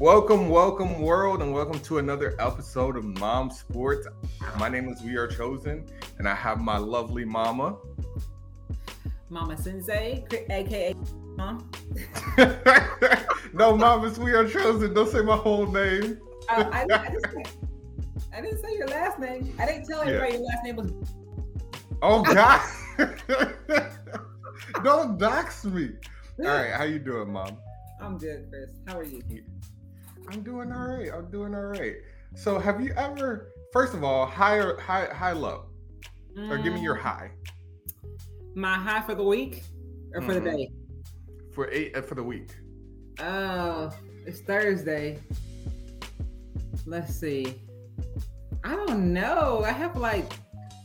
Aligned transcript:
Welcome, 0.00 0.48
welcome, 0.48 1.02
world, 1.02 1.42
and 1.42 1.52
welcome 1.52 1.78
to 1.80 1.98
another 1.98 2.34
episode 2.38 2.96
of 2.96 3.04
Mom 3.04 3.50
Sports. 3.50 4.08
My 4.58 4.66
name 4.66 4.88
is 4.88 5.02
We 5.02 5.16
Are 5.16 5.26
Chosen, 5.26 5.84
and 6.16 6.26
I 6.26 6.34
have 6.34 6.58
my 6.58 6.78
lovely 6.78 7.26
mama. 7.26 7.76
Mama 9.28 9.58
Sensei, 9.58 10.24
aka 10.48 10.94
Mom. 11.36 11.70
no, 13.52 13.76
mamas, 13.76 14.18
We 14.18 14.32
Are 14.32 14.48
Chosen. 14.48 14.94
Don't 14.94 15.12
say 15.12 15.20
my 15.20 15.36
whole 15.36 15.66
name. 15.66 16.18
Uh, 16.48 16.70
I, 16.72 16.86
I, 16.90 17.10
just, 17.10 17.26
I, 18.32 18.40
didn't 18.40 18.62
say 18.62 18.72
your 18.78 18.88
last 18.88 19.18
name. 19.18 19.54
I 19.58 19.66
didn't 19.66 19.84
tell 19.84 20.00
everybody 20.00 20.32
yeah. 20.32 20.38
your 20.38 20.46
last 20.46 20.64
name 20.64 20.76
was. 20.76 20.92
Oh 22.00 22.22
God! 22.34 22.62
Don't 24.82 25.18
dox 25.18 25.66
me. 25.66 25.90
All 26.38 26.46
right, 26.46 26.72
how 26.72 26.84
you 26.84 26.98
doing, 26.98 27.30
Mom? 27.30 27.58
I'm 28.00 28.16
good, 28.16 28.46
Chris. 28.48 28.70
How 28.86 28.96
are 28.96 29.04
you? 29.04 29.22
I'm 30.32 30.42
doing 30.42 30.70
all 30.70 30.86
right. 30.86 31.10
I'm 31.12 31.28
doing 31.30 31.54
all 31.54 31.62
right. 31.62 31.96
So, 32.36 32.58
have 32.58 32.80
you 32.80 32.92
ever, 32.96 33.52
first 33.72 33.94
of 33.94 34.04
all, 34.04 34.26
high 34.26 34.56
or 34.56 34.78
high, 34.78 35.06
high, 35.06 35.32
low, 35.32 35.66
mm. 36.36 36.48
or 36.48 36.58
give 36.58 36.72
me 36.72 36.80
your 36.80 36.96
mm. 36.96 37.00
high? 37.00 37.32
My 38.54 38.74
high 38.74 39.00
for 39.00 39.16
the 39.16 39.24
week 39.24 39.64
or 40.14 40.20
for 40.20 40.34
mm-hmm. 40.34 40.44
the 40.44 40.50
day? 40.50 40.70
For 41.52 41.68
eight 41.72 41.96
uh, 41.96 42.02
for 42.02 42.14
the 42.14 42.22
week. 42.22 42.54
Oh, 43.18 43.90
it's 44.24 44.40
Thursday. 44.40 45.18
Let's 46.86 47.12
see. 47.14 47.60
I 48.62 48.76
don't 48.76 49.12
know. 49.12 49.64
I 49.64 49.72
have 49.72 49.96
like, 49.96 50.32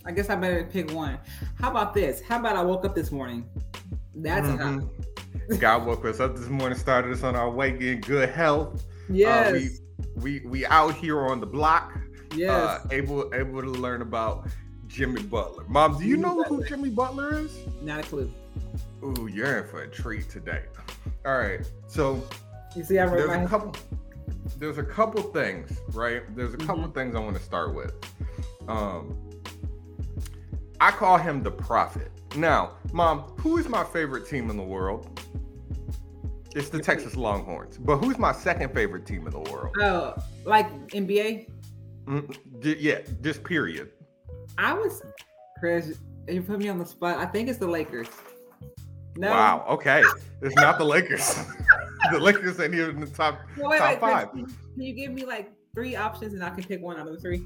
I 0.05 0.11
guess 0.11 0.31
I 0.31 0.35
better 0.35 0.67
pick 0.71 0.91
one. 0.91 1.19
How 1.59 1.69
about 1.69 1.93
this? 1.93 2.19
How 2.19 2.39
about 2.39 2.55
I 2.55 2.63
woke 2.63 2.83
up 2.83 2.95
this 2.95 3.11
morning? 3.11 3.47
That's 4.15 4.47
mm-hmm. 4.47 5.57
God 5.57 5.85
woke 5.85 6.03
us 6.05 6.19
up 6.19 6.35
this 6.35 6.47
morning, 6.47 6.77
started 6.77 7.11
us 7.11 7.21
on 7.21 7.35
our 7.35 7.51
way, 7.51 7.71
getting 7.71 8.01
good 8.01 8.29
health. 8.29 8.83
Yes. 9.09 9.51
Uh, 9.53 9.59
we, 10.15 10.39
we 10.39 10.47
we 10.47 10.65
out 10.65 10.95
here 10.95 11.21
on 11.21 11.39
the 11.39 11.45
block. 11.45 11.97
Yes. 12.35 12.51
Uh, 12.51 12.87
able 12.91 13.33
able 13.33 13.61
to 13.61 13.69
learn 13.69 14.01
about 14.01 14.47
Jimmy 14.87 15.21
Butler. 15.23 15.65
Mom, 15.67 15.97
do 15.97 16.05
you 16.05 16.17
know 16.17 16.43
who 16.43 16.63
Jimmy 16.65 16.89
Butler 16.89 17.39
is? 17.39 17.57
Not 17.81 17.99
a 17.99 18.03
clue. 18.03 18.31
Ooh, 19.03 19.27
you're 19.31 19.59
in 19.59 19.67
for 19.67 19.83
a 19.83 19.87
treat 19.87 20.29
today. 20.29 20.63
All 21.25 21.37
right. 21.37 21.61
So 21.87 22.23
you 22.75 22.83
see, 22.83 22.99
I 22.99 23.05
there's 23.07 23.29
a 23.29 23.47
couple. 23.47 23.75
There's 24.57 24.77
a 24.77 24.83
couple 24.83 25.21
things, 25.21 25.71
right? 25.93 26.23
There's 26.35 26.53
a 26.53 26.57
couple 26.57 26.83
mm-hmm. 26.83 26.91
things 26.91 27.15
I 27.15 27.19
want 27.19 27.35
to 27.35 27.43
start 27.43 27.73
with. 27.73 27.93
Um, 28.67 29.17
I 30.79 30.91
call 30.91 31.17
him 31.17 31.43
the 31.43 31.51
prophet. 31.51 32.11
Now, 32.35 32.71
mom, 32.93 33.21
who 33.37 33.57
is 33.57 33.67
my 33.67 33.83
favorite 33.83 34.27
team 34.27 34.49
in 34.49 34.57
the 34.57 34.63
world? 34.63 35.19
It's 36.55 36.69
the 36.69 36.79
Texas 36.79 37.17
Longhorns. 37.17 37.77
But 37.77 37.97
who's 37.97 38.17
my 38.17 38.31
second 38.31 38.73
favorite 38.73 39.05
team 39.05 39.27
in 39.27 39.33
the 39.33 39.51
world? 39.51 39.75
Oh, 39.81 40.15
like 40.45 40.71
NBA? 40.87 41.49
Mm, 42.05 42.37
yeah, 42.79 42.99
just 43.21 43.43
period. 43.43 43.91
I 44.57 44.73
was, 44.73 45.01
Chris, 45.59 45.99
you 46.29 46.41
put 46.41 46.59
me 46.59 46.69
on 46.69 46.79
the 46.79 46.85
spot. 46.85 47.17
I 47.17 47.25
think 47.25 47.49
it's 47.49 47.59
the 47.59 47.67
Lakers. 47.67 48.07
No. 49.17 49.31
Wow. 49.31 49.65
Okay. 49.69 50.01
It's 50.41 50.55
not 50.55 50.77
the 50.77 50.85
Lakers. 50.85 51.35
the 52.11 52.19
Lakers 52.19 52.57
ain't 52.61 52.73
even 52.73 52.91
in 52.91 52.99
the 53.01 53.07
top, 53.07 53.41
well, 53.57 53.71
wait, 53.71 53.79
top 53.79 53.89
wait, 53.89 53.99
five. 53.99 54.31
Chris, 54.31 54.53
can 54.75 54.81
you 54.81 54.93
give 54.93 55.11
me 55.11 55.25
like 55.25 55.51
three 55.73 55.97
options 55.97 56.33
and 56.33 56.41
I 56.41 56.51
can 56.51 56.63
pick 56.63 56.81
one 56.81 56.97
out 56.97 57.05
of 57.05 57.15
the 57.15 57.19
three? 57.19 57.45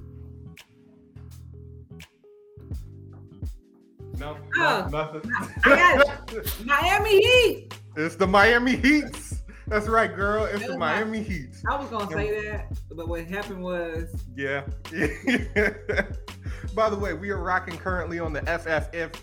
No, 4.19 4.37
oh, 4.57 4.87
nothing. 4.91 5.31
I 5.63 6.03
got 6.05 6.45
Miami 6.65 7.21
Heat. 7.21 7.78
It's 7.95 8.15
the 8.15 8.27
Miami 8.27 8.75
Heats. 8.75 9.41
That's 9.67 9.87
right, 9.87 10.13
girl. 10.13 10.45
It's 10.45 10.65
the 10.65 10.77
Miami 10.77 11.21
Heat. 11.21 11.49
I 11.69 11.75
was 11.77 11.89
gonna 11.89 12.09
say 12.11 12.43
that, 12.45 12.71
but 12.91 13.07
what 13.07 13.25
happened 13.25 13.61
was. 13.61 14.09
Yeah. 14.35 14.61
By 16.75 16.89
the 16.89 16.97
way, 16.97 17.13
we 17.13 17.29
are 17.29 17.37
rocking 17.37 17.77
currently 17.77 18.19
on 18.19 18.33
the 18.33 18.41
FFF 18.41 19.15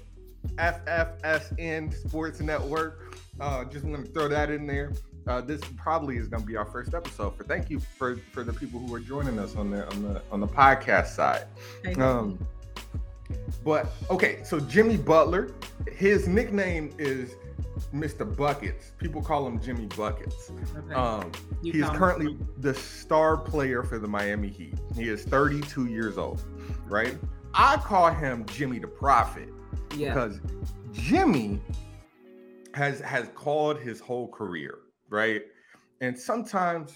FFSN 0.56 1.92
Sports 1.92 2.40
Network. 2.40 3.18
Uh, 3.40 3.64
just 3.64 3.84
want 3.84 4.06
to 4.06 4.12
throw 4.12 4.28
that 4.28 4.50
in 4.50 4.66
there. 4.66 4.92
Uh, 5.26 5.40
this 5.40 5.60
probably 5.76 6.16
is 6.16 6.28
going 6.28 6.42
to 6.42 6.46
be 6.46 6.56
our 6.56 6.64
first 6.64 6.94
episode. 6.94 7.36
For 7.36 7.42
thank 7.42 7.68
you 7.68 7.80
for 7.80 8.16
for 8.32 8.44
the 8.44 8.52
people 8.52 8.78
who 8.78 8.94
are 8.94 9.00
joining 9.00 9.38
us 9.38 9.56
on 9.56 9.70
the 9.70 9.88
on 9.90 10.02
the 10.02 10.22
on 10.30 10.40
the 10.40 10.46
podcast 10.46 11.08
side. 11.08 11.46
Um, 11.98 12.38
but 13.64 13.92
okay, 14.10 14.40
so 14.44 14.60
Jimmy 14.60 14.96
Butler, 14.96 15.50
his 15.90 16.28
nickname 16.28 16.94
is 16.98 17.36
Mr. 17.94 18.36
Buckets. 18.36 18.92
People 18.98 19.22
call 19.22 19.46
him 19.46 19.60
Jimmy 19.60 19.86
Buckets. 19.96 20.50
Okay. 20.76 20.94
Um, 20.94 21.30
he 21.62 21.80
is 21.80 21.88
currently 21.90 22.32
him. 22.32 22.48
the 22.58 22.74
star 22.74 23.36
player 23.36 23.82
for 23.82 23.98
the 23.98 24.08
Miami 24.08 24.48
Heat. 24.48 24.74
He 24.94 25.08
is 25.08 25.24
32 25.24 25.86
years 25.86 26.18
old, 26.18 26.42
right? 26.86 27.16
I 27.54 27.76
call 27.76 28.10
him 28.10 28.44
Jimmy 28.46 28.78
the 28.78 28.88
Prophet 28.88 29.48
yeah. 29.96 30.12
because 30.12 30.40
Jimmy 30.92 31.60
has 32.74 33.00
has 33.00 33.28
called 33.34 33.78
his 33.78 34.00
whole 34.00 34.28
career, 34.28 34.78
right? 35.08 35.42
And 36.00 36.18
sometimes 36.18 36.92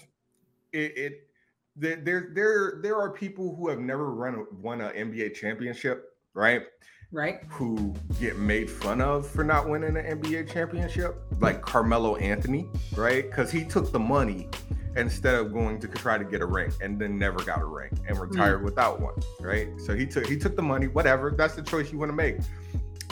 it, 0.73 0.97
it 0.97 1.27
there, 1.75 1.95
there 1.97 2.31
there 2.33 2.79
there 2.81 2.95
are 2.97 3.11
people 3.11 3.55
who 3.55 3.69
have 3.69 3.79
never 3.79 4.11
run 4.11 4.45
won 4.61 4.81
an 4.81 5.11
NBA 5.11 5.33
championship 5.33 6.10
right? 6.33 6.63
Right. 7.11 7.41
Who 7.49 7.93
get 8.21 8.37
made 8.37 8.69
fun 8.69 9.01
of 9.01 9.27
for 9.27 9.43
not 9.43 9.67
winning 9.67 9.97
an 9.97 10.21
NBA 10.21 10.51
championship, 10.51 11.21
like 11.39 11.61
Carmelo 11.61 12.15
Anthony, 12.15 12.69
right? 12.95 13.23
Because 13.29 13.51
he 13.51 13.65
took 13.65 13.91
the 13.91 13.99
money 13.99 14.47
instead 14.95 15.35
of 15.35 15.51
going 15.53 15.79
to 15.79 15.87
try 15.89 16.17
to 16.17 16.23
get 16.23 16.41
a 16.41 16.45
ring 16.45 16.71
and 16.81 16.99
then 16.99 17.17
never 17.17 17.43
got 17.43 17.61
a 17.61 17.65
ring 17.65 17.97
and 18.07 18.17
retired 18.17 18.61
mm. 18.61 18.65
without 18.65 19.01
one, 19.01 19.15
right? 19.41 19.67
So 19.85 19.93
he 19.93 20.05
took 20.05 20.25
he 20.25 20.37
took 20.37 20.55
the 20.55 20.61
money, 20.61 20.87
whatever. 20.87 21.31
That's 21.31 21.55
the 21.55 21.63
choice 21.63 21.91
you 21.91 21.97
want 21.97 22.11
to 22.11 22.15
make. 22.15 22.37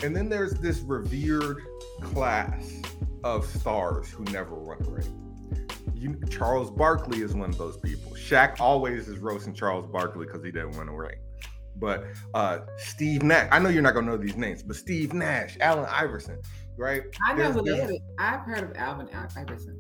And 0.02 0.16
then 0.16 0.29
there's 0.29 0.53
this 0.53 0.79
revered 0.79 1.62
class 2.02 2.81
of 3.25 3.46
stars 3.46 4.09
who 4.09 4.24
never 4.25 4.56
won 4.56 4.78
a 4.81 4.90
ring. 4.90 5.25
You, 5.94 6.18
Charles 6.29 6.72
Barkley 6.72 7.22
is 7.22 7.34
one 7.34 7.50
of 7.50 7.58
those 7.58 7.75
people. 7.75 8.13
Shaq 8.13 8.62
always 8.62 9.09
is 9.09 9.18
roasting 9.18 9.53
Charles 9.53 9.85
Barkley 9.85 10.25
because 10.25 10.41
he 10.41 10.52
didn't 10.52 10.78
win 10.78 10.88
a 10.88 10.94
ring. 10.94 11.18
But 11.79 12.06
uh, 12.34 12.59
Steve 12.78 13.23
Nash, 13.23 13.47
I 13.51 13.59
know 13.59 13.69
you're 13.69 13.81
not 13.81 13.94
gonna 13.94 14.07
know 14.07 14.17
these 14.17 14.35
names, 14.35 14.63
but 14.63 14.75
Steve 14.75 15.13
Nash, 15.13 15.57
Allen 15.62 15.88
Iverson, 15.90 16.40
right? 16.78 17.03
I 17.25 17.34
know 17.34 17.51
who 17.51 17.63
they 17.63 18.00
I've 18.17 18.41
heard 18.41 18.63
of 18.63 18.72
Allen 18.75 19.07
Iverson. 19.13 19.78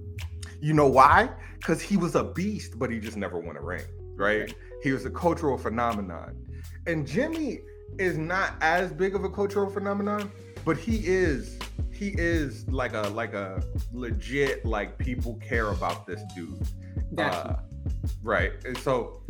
You 0.61 0.73
know 0.73 0.87
why? 0.87 1.29
Because 1.57 1.81
he 1.81 1.97
was 1.97 2.15
a 2.15 2.23
beast, 2.23 2.77
but 2.77 2.91
he 2.91 2.99
just 2.99 3.17
never 3.17 3.39
won 3.39 3.55
a 3.55 3.61
ring, 3.61 3.85
right? 4.15 4.53
He 4.83 4.91
was 4.91 5.05
a 5.05 5.09
cultural 5.09 5.57
phenomenon. 5.57 6.45
And 6.87 7.05
Jimmy 7.05 7.61
is 7.97 8.17
not 8.17 8.53
as 8.61 8.91
big 8.91 9.15
of 9.15 9.23
a 9.23 9.29
cultural 9.29 9.69
phenomenon, 9.69 10.31
but 10.65 10.77
he 10.77 10.97
is 11.05 11.57
he 11.91 12.15
is 12.17 12.67
like 12.69 12.93
a 12.93 13.01
like 13.09 13.33
a 13.33 13.61
legit 13.91 14.65
like 14.65 14.97
people 14.97 15.35
care 15.35 15.71
about 15.71 16.07
this 16.07 16.21
dude. 16.35 16.59
Gotcha. 17.15 17.37
Uh, 17.37 17.59
right. 18.23 18.51
And 18.65 18.77
so 18.77 19.21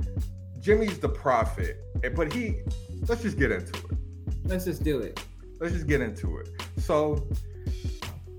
Jimmy's 0.59 0.99
the 0.99 1.09
prophet, 1.09 1.81
but 2.15 2.33
he. 2.33 2.61
Let's 3.07 3.21
just 3.21 3.37
get 3.37 3.51
into 3.51 3.77
it. 3.77 3.97
Let's 4.45 4.65
just 4.65 4.83
do 4.83 4.99
it. 4.99 5.23
Let's 5.59 5.73
just 5.73 5.87
get 5.87 6.01
into 6.01 6.37
it. 6.37 6.49
So 6.77 7.27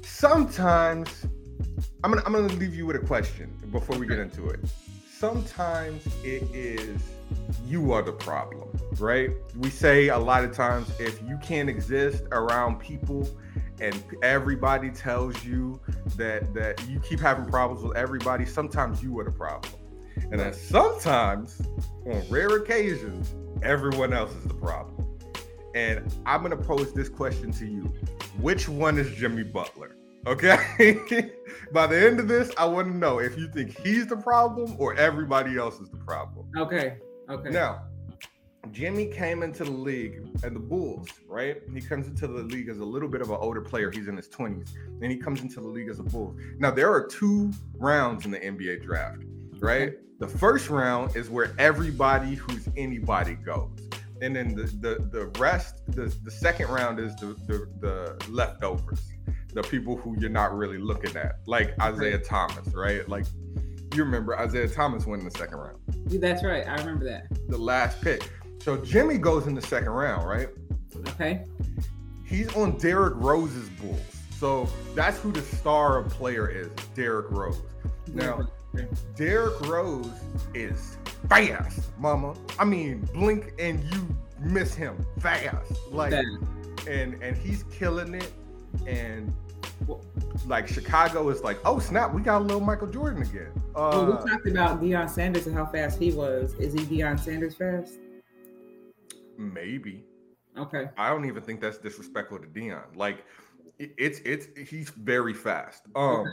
sometimes 0.02 1.26
I'm 2.02 2.12
gonna 2.12 2.22
I'm 2.26 2.32
gonna 2.32 2.48
leave 2.54 2.74
you 2.74 2.86
with 2.86 2.96
a 2.96 3.06
question 3.06 3.52
before 3.70 3.98
we 3.98 4.06
get 4.06 4.18
into 4.18 4.48
it. 4.48 4.60
Sometimes 5.10 6.06
it 6.24 6.42
is 6.54 7.00
you 7.66 7.92
are 7.92 8.02
the 8.02 8.12
problem, 8.12 8.68
right? 8.98 9.30
We 9.56 9.70
say 9.70 10.08
a 10.08 10.18
lot 10.18 10.44
of 10.44 10.52
times 10.52 10.90
if 10.98 11.20
you 11.28 11.38
can't 11.42 11.68
exist 11.68 12.24
around 12.32 12.80
people 12.80 13.28
and 13.80 14.02
everybody 14.22 14.90
tells 14.90 15.44
you 15.44 15.80
that 16.16 16.52
that 16.54 16.86
you 16.88 17.00
keep 17.00 17.20
having 17.20 17.46
problems 17.46 17.82
with 17.82 17.96
everybody, 17.96 18.46
sometimes 18.46 19.02
you 19.02 19.18
are 19.18 19.24
the 19.24 19.30
problem. 19.30 19.72
And 20.30 20.38
then 20.38 20.52
sometimes, 20.52 21.60
on 22.06 22.22
rare 22.28 22.56
occasions, 22.56 23.34
everyone 23.62 24.12
else 24.12 24.34
is 24.34 24.44
the 24.44 24.54
problem. 24.54 25.06
And 25.74 26.12
I'm 26.26 26.42
going 26.42 26.56
to 26.56 26.64
pose 26.64 26.92
this 26.92 27.08
question 27.08 27.52
to 27.52 27.66
you 27.66 27.84
Which 28.40 28.68
one 28.68 28.98
is 28.98 29.10
Jimmy 29.16 29.44
Butler? 29.44 29.96
Okay. 30.26 30.56
By 31.72 31.86
the 31.86 31.98
end 31.98 32.20
of 32.20 32.28
this, 32.28 32.50
I 32.58 32.66
want 32.66 32.88
to 32.88 32.96
know 32.96 33.20
if 33.20 33.38
you 33.38 33.48
think 33.48 33.78
he's 33.78 34.06
the 34.06 34.16
problem 34.16 34.76
or 34.78 34.94
everybody 34.94 35.56
else 35.56 35.80
is 35.80 35.88
the 35.88 35.96
problem. 35.96 36.46
Okay. 36.56 36.98
Okay. 37.30 37.50
Now, 37.50 37.84
Jimmy 38.72 39.06
came 39.06 39.42
into 39.42 39.64
the 39.64 39.70
league 39.70 40.20
and 40.42 40.54
the 40.54 40.60
Bulls, 40.60 41.08
right? 41.26 41.62
He 41.72 41.80
comes 41.80 42.06
into 42.06 42.26
the 42.26 42.42
league 42.42 42.68
as 42.68 42.78
a 42.78 42.84
little 42.84 43.08
bit 43.08 43.20
of 43.20 43.30
an 43.30 43.38
older 43.40 43.60
player. 43.60 43.90
He's 43.90 44.08
in 44.08 44.16
his 44.16 44.28
20s. 44.28 44.70
Then 45.00 45.10
he 45.10 45.16
comes 45.16 45.40
into 45.40 45.60
the 45.60 45.66
league 45.66 45.88
as 45.88 45.98
a 45.98 46.02
Bull. 46.02 46.36
Now, 46.58 46.70
there 46.70 46.92
are 46.92 47.06
two 47.06 47.52
rounds 47.74 48.26
in 48.26 48.30
the 48.30 48.38
NBA 48.38 48.82
draft, 48.84 49.22
right? 49.60 49.92
The 50.20 50.28
first 50.28 50.68
round 50.68 51.16
is 51.16 51.30
where 51.30 51.54
everybody 51.58 52.34
who's 52.34 52.68
anybody 52.76 53.36
goes. 53.36 53.70
And 54.20 54.36
then 54.36 54.54
the 54.54 54.64
the, 54.64 55.08
the 55.10 55.26
rest, 55.40 55.80
the, 55.88 56.14
the 56.22 56.30
second 56.30 56.68
round 56.68 57.00
is 57.00 57.16
the, 57.16 57.28
the 57.46 57.66
the 57.80 58.30
leftovers, 58.30 59.00
the 59.54 59.62
people 59.62 59.96
who 59.96 60.14
you're 60.20 60.28
not 60.28 60.54
really 60.54 60.76
looking 60.76 61.16
at, 61.16 61.36
like 61.46 61.72
Isaiah 61.80 62.18
Thomas, 62.18 62.68
right? 62.74 63.08
Like 63.08 63.24
you 63.94 64.04
remember 64.04 64.38
Isaiah 64.38 64.68
Thomas 64.68 65.06
went 65.06 65.22
in 65.22 65.28
the 65.30 65.38
second 65.38 65.56
round, 65.56 65.78
That's 66.20 66.44
right. 66.44 66.68
I 66.68 66.74
remember 66.74 67.06
that. 67.06 67.24
the 67.48 67.56
last 67.56 68.02
pick. 68.02 68.30
So 68.58 68.76
Jimmy 68.76 69.16
goes 69.16 69.46
in 69.46 69.54
the 69.54 69.62
second 69.62 69.88
round, 69.88 70.28
right? 70.28 70.48
Okay. 71.08 71.46
He's 72.26 72.54
on 72.54 72.76
Derrick 72.76 73.14
Rose's 73.16 73.70
Bulls. 73.70 74.00
So 74.38 74.68
that's 74.94 75.18
who 75.18 75.32
the 75.32 75.40
star 75.40 75.96
of 75.96 76.10
player 76.10 76.46
is, 76.46 76.68
Derrick 76.94 77.30
Rose. 77.30 77.62
Now, 78.12 78.46
Derrick 79.16 79.60
Rose 79.66 80.10
is 80.54 80.96
fast, 81.28 81.90
mama. 81.98 82.34
I 82.58 82.64
mean, 82.64 83.00
blink 83.12 83.52
and 83.58 83.82
you 83.92 84.06
miss 84.38 84.74
him 84.74 85.04
fast. 85.20 85.72
Like 85.90 86.12
and 86.12 87.20
and 87.22 87.36
he's 87.36 87.64
killing 87.64 88.14
it. 88.14 88.32
And 88.86 89.32
like 90.46 90.68
Chicago 90.68 91.28
is 91.30 91.42
like, 91.42 91.58
oh 91.64 91.78
snap, 91.78 92.12
we 92.14 92.22
got 92.22 92.40
a 92.40 92.44
little 92.44 92.60
Michael 92.60 92.86
Jordan 92.86 93.22
again. 93.22 93.50
well, 93.74 94.06
we 94.06 94.12
Uh, 94.12 94.24
talked 94.26 94.46
about 94.46 94.80
Deion 94.80 95.10
Sanders 95.10 95.46
and 95.46 95.56
how 95.56 95.66
fast 95.66 95.98
he 95.98 96.12
was. 96.12 96.54
Is 96.54 96.72
he 96.72 96.80
Deion 96.80 97.18
Sanders 97.18 97.54
fast? 97.54 97.94
maybe. 99.36 100.04
Okay. 100.58 100.90
I 100.98 101.08
don't 101.08 101.24
even 101.24 101.42
think 101.42 101.60
that's 101.62 101.78
disrespectful 101.78 102.38
to 102.40 102.46
Deion. 102.46 102.94
Like 102.94 103.24
it's 103.78 104.20
it's 104.20 104.46
he's 104.68 104.90
very 104.90 105.32
fast. 105.34 105.84
Um 105.96 106.26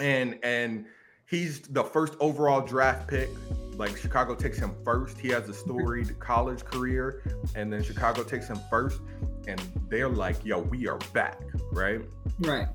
and 0.00 0.38
and 0.44 0.86
he's 1.26 1.60
the 1.60 1.84
first 1.84 2.14
overall 2.20 2.60
draft 2.60 3.08
pick. 3.08 3.28
Like 3.76 3.96
Chicago 3.96 4.34
takes 4.34 4.58
him 4.58 4.74
first. 4.84 5.18
He 5.18 5.28
has 5.28 5.48
a 5.48 5.54
storied 5.54 6.18
college 6.18 6.64
career, 6.64 7.22
and 7.54 7.70
then 7.70 7.82
Chicago 7.82 8.22
takes 8.22 8.48
him 8.48 8.58
first, 8.70 9.00
and 9.46 9.60
they're 9.90 10.08
like, 10.08 10.42
"Yo, 10.44 10.60
we 10.60 10.88
are 10.88 10.98
back!" 11.12 11.38
Right? 11.72 12.00
Right. 12.40 12.68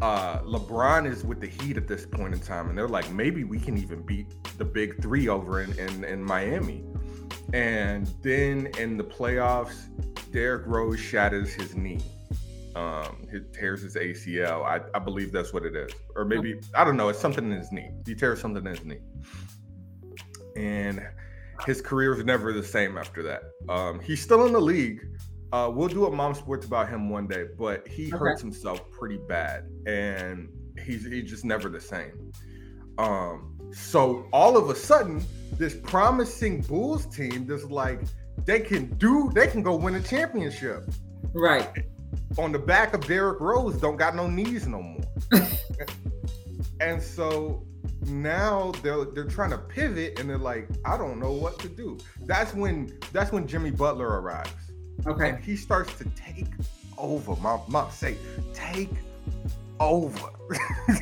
Uh, 0.00 0.40
LeBron 0.40 1.10
is 1.10 1.24
with 1.24 1.40
the 1.40 1.46
Heat 1.46 1.76
at 1.76 1.88
this 1.88 2.06
point 2.06 2.34
in 2.34 2.40
time, 2.40 2.68
and 2.68 2.76
they're 2.76 2.86
like, 2.86 3.10
maybe 3.10 3.44
we 3.44 3.58
can 3.58 3.78
even 3.78 4.02
beat 4.02 4.26
the 4.58 4.64
Big 4.64 5.00
Three 5.02 5.26
over 5.28 5.62
in 5.62 5.76
in, 5.78 6.04
in 6.04 6.22
Miami. 6.22 6.84
And 7.52 8.06
then 8.22 8.66
in 8.78 8.96
the 8.96 9.04
playoffs, 9.04 9.86
Derrick 10.32 10.66
Rose 10.66 11.00
shatters 11.00 11.52
his 11.52 11.74
knee. 11.74 12.02
Um, 12.76 13.26
he 13.32 13.38
tears 13.58 13.80
his 13.80 13.96
ACL. 13.96 14.62
I, 14.64 14.80
I 14.94 14.98
believe 14.98 15.32
that's 15.32 15.52
what 15.52 15.64
it 15.64 15.74
is. 15.74 15.90
Or 16.14 16.26
maybe, 16.26 16.60
I 16.74 16.84
don't 16.84 16.96
know, 16.96 17.08
it's 17.08 17.18
something 17.18 17.44
in 17.50 17.58
his 17.58 17.72
knee. 17.72 17.90
He 18.04 18.14
tears 18.14 18.38
something 18.40 18.64
in 18.66 18.70
his 18.70 18.84
knee. 18.84 18.98
And 20.56 21.00
his 21.64 21.80
career 21.80 22.14
is 22.14 22.22
never 22.24 22.52
the 22.52 22.62
same 22.62 22.98
after 22.98 23.22
that. 23.22 23.44
Um, 23.70 23.98
he's 24.00 24.22
still 24.22 24.44
in 24.46 24.52
the 24.52 24.60
league. 24.60 25.00
Uh, 25.52 25.70
we'll 25.72 25.88
do 25.88 26.04
a 26.04 26.10
mom 26.10 26.34
sports 26.34 26.66
about 26.66 26.90
him 26.90 27.08
one 27.08 27.26
day, 27.26 27.46
but 27.58 27.88
he 27.88 28.08
Okay. 28.08 28.16
hurts 28.18 28.42
himself 28.42 28.90
pretty 28.90 29.18
bad, 29.28 29.64
and 29.86 30.48
he's 30.84 31.06
he's 31.06 31.30
just 31.30 31.44
never 31.44 31.68
the 31.70 31.80
same. 31.80 32.32
Um, 32.98 33.56
so 33.72 34.26
all 34.32 34.56
of 34.56 34.68
a 34.68 34.74
sudden, 34.74 35.24
this 35.52 35.76
promising 35.76 36.62
Bulls 36.62 37.06
team, 37.06 37.46
that's 37.46 37.64
like 37.64 38.00
they 38.44 38.60
can 38.60 38.86
do, 38.98 39.30
they 39.34 39.46
can 39.46 39.62
go 39.62 39.76
win 39.76 39.94
a 39.94 40.02
championship 40.02 40.84
Right. 41.32 41.68
On 42.38 42.52
the 42.52 42.58
back 42.58 42.94
of 42.94 43.06
Derrick 43.06 43.40
Rose. 43.40 43.76
Don't 43.76 43.96
got 43.96 44.14
no 44.14 44.28
knees 44.28 44.66
no 44.66 44.82
more, 44.82 45.00
and 46.80 47.02
so 47.02 47.64
now 48.06 48.72
they're 48.82 49.04
they're 49.06 49.24
trying 49.24 49.50
to 49.50 49.58
pivot, 49.58 50.18
and 50.18 50.28
they're 50.28 50.38
like, 50.38 50.68
I 50.84 50.96
don't 50.96 51.18
know 51.18 51.32
what 51.32 51.58
to 51.60 51.68
do. 51.68 51.98
That's 52.22 52.54
when 52.54 52.98
that's 53.12 53.32
when 53.32 53.46
Jimmy 53.46 53.70
Butler 53.70 54.20
arrives 54.20 54.50
Okay. 55.06 55.30
and 55.30 55.44
he 55.44 55.56
starts 55.56 55.96
to 55.98 56.04
take 56.16 56.46
over. 56.98 57.36
My 57.36 57.58
mom 57.68 57.90
say, 57.90 58.16
take 58.54 58.90
over. 59.80 60.30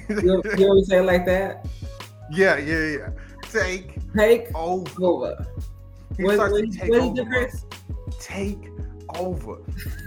You, 0.09 0.43
you 0.59 0.67
always 0.67 0.89
say 0.89 0.99
it 0.99 1.03
like 1.05 1.25
that. 1.27 1.67
yeah, 2.31 2.57
yeah, 2.59 2.87
yeah. 2.99 3.09
Take 3.53 3.99
Take 4.17 4.49
over. 4.55 4.91
over. 5.05 5.47
He 6.17 6.25
What, 6.25 6.35
starts 6.35 6.53
what, 6.53 6.73
to 6.73 6.79
take 6.79 6.93
over. 6.93 7.51
Take 8.19 8.69
over. 9.17 9.57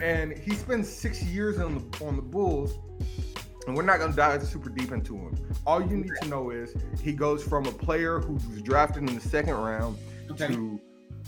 and 0.02 0.38
he 0.38 0.56
spends 0.56 0.88
six 0.90 1.22
years 1.24 1.60
on 1.60 1.76
the 1.76 2.06
on 2.06 2.16
the 2.16 2.22
Bulls. 2.22 2.78
And 3.68 3.76
we're 3.76 3.84
not 3.84 4.00
gonna 4.00 4.16
dive 4.16 4.44
super 4.48 4.70
deep 4.70 4.92
into 4.94 5.16
him. 5.16 5.36
All 5.66 5.82
you 5.82 5.98
need 5.98 6.14
to 6.22 6.28
know 6.30 6.52
is 6.52 6.74
he 7.02 7.12
goes 7.12 7.44
from 7.44 7.66
a 7.66 7.72
player 7.72 8.20
who 8.20 8.34
was 8.36 8.62
drafted 8.62 9.10
in 9.10 9.16
the 9.16 9.22
second 9.22 9.56
round 9.56 9.98
Okay. 10.32 10.48
to 10.48 10.80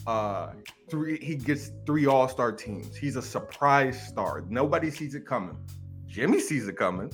uh 0.07 0.53
three 0.89 1.17
he 1.19 1.35
gets 1.35 1.71
three 1.85 2.05
all-star 2.05 2.51
teams 2.53 2.95
he's 2.95 3.17
a 3.17 3.21
surprise 3.21 4.01
star 4.07 4.43
nobody 4.49 4.89
sees 4.89 5.13
it 5.13 5.25
coming 5.25 5.55
jimmy 6.07 6.39
sees 6.39 6.67
it 6.67 6.77
coming 6.77 7.11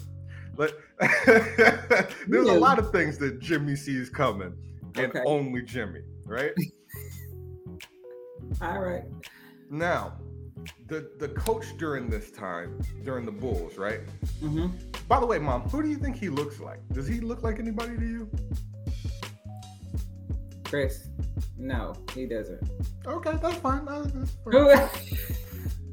but 0.56 0.78
there's 1.26 2.48
a 2.48 2.54
lot 2.54 2.78
of 2.80 2.92
things 2.92 3.18
that 3.18 3.40
jimmy 3.40 3.76
sees 3.76 4.10
coming 4.10 4.54
and 4.96 5.08
Okay. 5.08 5.22
only 5.26 5.62
jimmy 5.64 6.02
right 6.26 6.52
All 8.62 8.80
right. 8.80 9.04
now 9.70 10.14
the 10.88 11.10
the 11.20 11.30
coach 11.30 11.66
during 11.78 12.10
this 12.10 12.32
time 12.32 12.80
during 13.04 13.26
the 13.26 13.32
bulls 13.32 13.78
right 13.78 14.02
Mm-hmm. 14.42 14.68
by 15.08 15.20
the 15.20 15.26
way 15.26 15.38
mom 15.40 15.62
who 15.70 15.82
do 15.84 15.90
you 15.90 15.98
think 15.98 16.16
he 16.16 16.30
looks 16.30 16.60
like 16.60 16.80
does 16.94 17.08
he 17.08 17.20
look 17.20 17.44
like 17.44 17.60
anybody 17.60 17.96
to 17.98 18.06
you 18.06 18.30
Chris. 20.64 21.08
No, 21.58 21.94
he 22.14 22.26
doesn't. 22.26 22.62
okay 23.06 23.34
that's 23.42 23.58
fine 23.58 23.86
No, 23.86 24.04
that's 24.04 24.32
fine. 24.44 24.90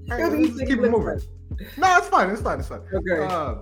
Hey, 0.08 0.22
who 0.22 0.30
do 0.30 0.38
you 0.38 0.54
let's 0.56 0.70
keep 0.70 0.78
it 0.80 0.90
moving 0.90 1.20
no 1.76 1.98
it's 1.98 2.08
fine 2.08 2.30
it's 2.30 2.40
fine 2.42 2.58
it's 2.58 2.68
fine? 2.68 2.80
Okay. 2.92 3.22
Uh, 3.24 3.56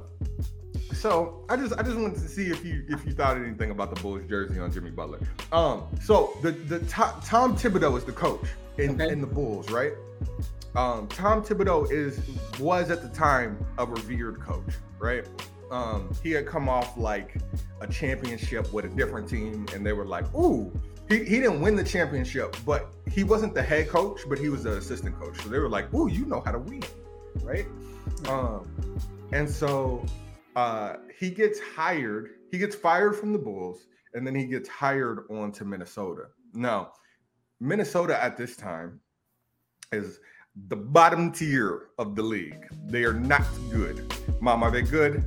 so 0.94 1.44
I 1.48 1.56
just 1.56 1.74
I 1.78 1.82
just 1.82 1.96
wanted 1.96 2.14
to 2.20 2.28
see 2.28 2.46
if 2.50 2.64
you 2.64 2.84
if 2.88 3.04
you 3.04 3.12
thought 3.12 3.36
anything 3.36 3.70
about 3.70 3.94
the 3.94 4.00
Bulls 4.00 4.22
jersey 4.28 4.60
on 4.60 4.70
Jimmy 4.72 4.90
Butler. 4.90 5.18
Um, 5.50 5.84
so 6.02 6.36
the 6.42 6.52
the 6.52 6.78
Tom, 6.80 7.20
Tom 7.24 7.56
Thibodeau 7.56 7.96
is 7.98 8.04
the 8.04 8.12
coach 8.12 8.44
in, 8.78 8.90
Okay. 9.00 9.10
in 9.12 9.20
the 9.20 9.26
Bulls, 9.26 9.70
right? 9.70 9.92
Um, 10.76 11.08
Tom 11.08 11.42
Thibodeau 11.42 11.90
is 11.90 12.20
was 12.58 12.90
at 12.90 13.02
the 13.02 13.08
time 13.08 13.64
a 13.78 13.86
revered 13.86 14.40
coach, 14.40 14.74
right? 14.98 15.26
Um, 15.70 16.10
he 16.22 16.32
had 16.32 16.46
come 16.46 16.68
off 16.68 16.96
like 16.96 17.36
a 17.80 17.86
championship 17.86 18.72
with 18.72 18.84
a 18.84 18.88
different 18.88 19.28
team, 19.28 19.66
and 19.74 19.84
they 19.84 19.92
were 19.92 20.06
like, 20.06 20.32
"Ooh." 20.34 20.72
He, 21.08 21.24
he 21.24 21.40
didn't 21.40 21.60
win 21.60 21.74
the 21.74 21.82
championship, 21.82 22.56
but 22.64 22.92
he 23.10 23.24
wasn't 23.24 23.52
the 23.52 23.62
head 23.62 23.88
coach, 23.88 24.20
but 24.28 24.38
he 24.38 24.48
was 24.48 24.62
the 24.62 24.76
assistant 24.76 25.18
coach. 25.18 25.42
So 25.42 25.48
they 25.48 25.58
were 25.58 25.68
like, 25.68 25.92
"Ooh, 25.92 26.08
you 26.08 26.24
know 26.24 26.40
how 26.40 26.52
to 26.52 26.58
win, 26.60 26.84
right?" 27.42 27.66
Um, 28.28 28.96
and 29.32 29.48
so 29.50 30.04
uh, 30.54 30.96
he 31.18 31.30
gets 31.30 31.58
hired. 31.58 32.30
He 32.50 32.58
gets 32.58 32.76
fired 32.76 33.16
from 33.16 33.32
the 33.32 33.38
Bulls, 33.38 33.86
and 34.14 34.26
then 34.26 34.34
he 34.34 34.44
gets 34.44 34.68
hired 34.68 35.24
on 35.30 35.50
to 35.52 35.64
Minnesota. 35.64 36.26
Now, 36.54 36.92
Minnesota 37.60 38.22
at 38.22 38.36
this 38.36 38.56
time 38.56 39.00
is 39.92 40.20
the 40.68 40.76
bottom 40.76 41.32
tier 41.32 41.88
of 41.98 42.14
the 42.16 42.22
league. 42.22 42.66
They 42.86 43.04
are 43.04 43.12
not 43.12 43.42
good. 43.70 44.12
Mom, 44.40 44.62
are 44.62 44.70
they 44.70 44.82
good? 44.82 45.24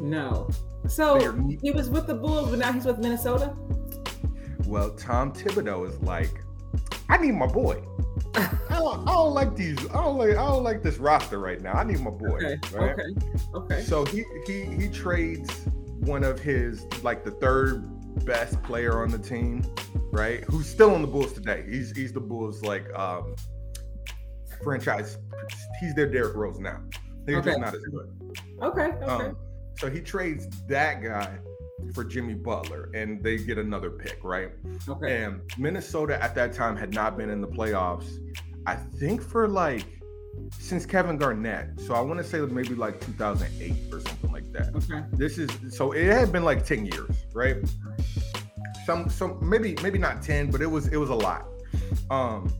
no. 0.00 0.48
So 0.86 1.14
are, 1.24 1.34
he 1.62 1.70
was 1.70 1.88
with 1.88 2.06
the 2.06 2.14
Bulls, 2.14 2.50
but 2.50 2.58
now 2.58 2.70
he's 2.70 2.84
with 2.84 2.98
Minnesota. 2.98 3.54
well, 4.66 4.90
Tom 4.90 5.32
Thibodeau 5.32 5.88
is 5.88 5.98
like, 6.02 6.42
I 7.08 7.16
need 7.16 7.32
my 7.32 7.46
boy. 7.46 7.82
I 8.34 8.58
don't, 8.68 9.08
I 9.08 9.12
don't 9.12 9.32
like 9.32 9.56
these. 9.56 9.78
I 9.90 10.02
don't 10.02 10.18
like. 10.18 10.30
I 10.30 10.46
don't 10.46 10.62
like 10.62 10.82
this 10.82 10.98
roster 10.98 11.38
right 11.38 11.60
now. 11.60 11.72
I 11.72 11.84
need 11.84 12.00
my 12.00 12.10
boy. 12.10 12.36
Okay. 12.36 12.58
right? 12.76 12.92
Okay. 12.92 13.02
Okay. 13.54 13.82
So 13.82 14.04
he 14.04 14.24
he 14.46 14.64
he 14.64 14.88
trades 14.88 15.66
one 16.00 16.22
of 16.22 16.38
his 16.38 16.84
like 17.02 17.24
the 17.24 17.30
third 17.30 17.84
best 18.24 18.62
player 18.62 19.02
on 19.02 19.10
the 19.10 19.18
team, 19.18 19.64
right? 20.12 20.44
Who's 20.44 20.66
still 20.66 20.94
on 20.94 21.02
the 21.02 21.08
Bulls 21.08 21.32
today. 21.32 21.64
He's 21.68 21.96
he's 21.96 22.12
the 22.12 22.20
Bulls 22.20 22.62
like 22.62 22.92
um 22.98 23.34
franchise. 24.64 25.18
He's 25.80 25.94
their 25.94 26.10
Derrick 26.10 26.34
Rose 26.34 26.58
now. 26.58 26.80
They're 27.26 27.38
Okay. 27.38 27.50
just 27.50 27.60
not 27.60 27.74
as 27.74 27.82
good. 27.84 28.08
Okay. 28.62 28.86
Okay. 28.86 29.04
Um, 29.04 29.36
so 29.78 29.90
he 29.90 30.00
trades 30.00 30.48
that 30.68 31.02
guy 31.02 31.38
for 31.94 32.02
Jimmy 32.04 32.34
Butler, 32.34 32.90
and 32.94 33.22
they 33.22 33.36
get 33.38 33.58
another 33.58 33.90
pick, 33.90 34.18
right? 34.24 34.50
okay. 34.88 35.22
And 35.24 35.40
Minnesota 35.58 36.20
at 36.22 36.34
that 36.34 36.52
time 36.52 36.76
had 36.76 36.94
not 36.94 37.16
been 37.16 37.28
in 37.30 37.40
the 37.40 37.46
playoffs, 37.48 38.18
I 38.66 38.74
think 38.76 39.22
for 39.22 39.46
like 39.48 39.84
since 40.58 40.84
Kevin 40.86 41.16
Garnett. 41.16 41.78
So 41.80 41.94
I 41.94 42.00
want 42.00 42.18
to 42.18 42.24
say 42.24 42.40
maybe 42.40 42.74
like 42.74 43.00
2008 43.00 43.92
or 43.92 44.00
something 44.00 44.32
like 44.32 44.50
that. 44.52 44.74
Okay. 44.74 45.04
This 45.12 45.38
is 45.38 45.48
so 45.76 45.92
it 45.92 46.06
had 46.06 46.32
been 46.32 46.42
like 46.44 46.64
10 46.64 46.86
years, 46.86 47.10
right? 47.32 47.56
Some 48.86 49.08
some 49.08 49.38
maybe 49.48 49.76
maybe 49.82 49.98
not 49.98 50.22
10, 50.22 50.50
but 50.50 50.60
it 50.60 50.66
was 50.70 50.88
it 50.88 50.96
was 50.96 51.10
a 51.10 51.14
lot. 51.14 51.46
Um 52.10 52.52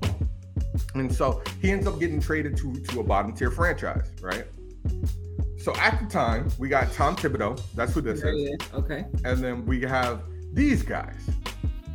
and 0.94 1.12
so 1.12 1.42
he 1.60 1.70
ends 1.70 1.86
up 1.86 1.98
getting 1.98 2.20
traded 2.20 2.56
to 2.58 2.74
to 2.74 3.00
a 3.00 3.04
bottom 3.04 3.32
tier 3.32 3.50
franchise, 3.50 4.10
right? 4.20 4.46
So 5.58 5.74
at 5.76 5.98
the 5.98 6.06
time, 6.06 6.50
we 6.58 6.68
got 6.68 6.92
Tom 6.92 7.16
Thibodeau. 7.16 7.60
That's 7.74 7.94
who 7.94 8.02
this 8.02 8.22
is 8.22 8.50
yeah. 8.50 8.78
Okay. 8.78 9.06
and 9.24 9.42
then 9.42 9.64
we 9.64 9.80
have 9.82 10.22
these 10.52 10.82
guys, 10.82 11.16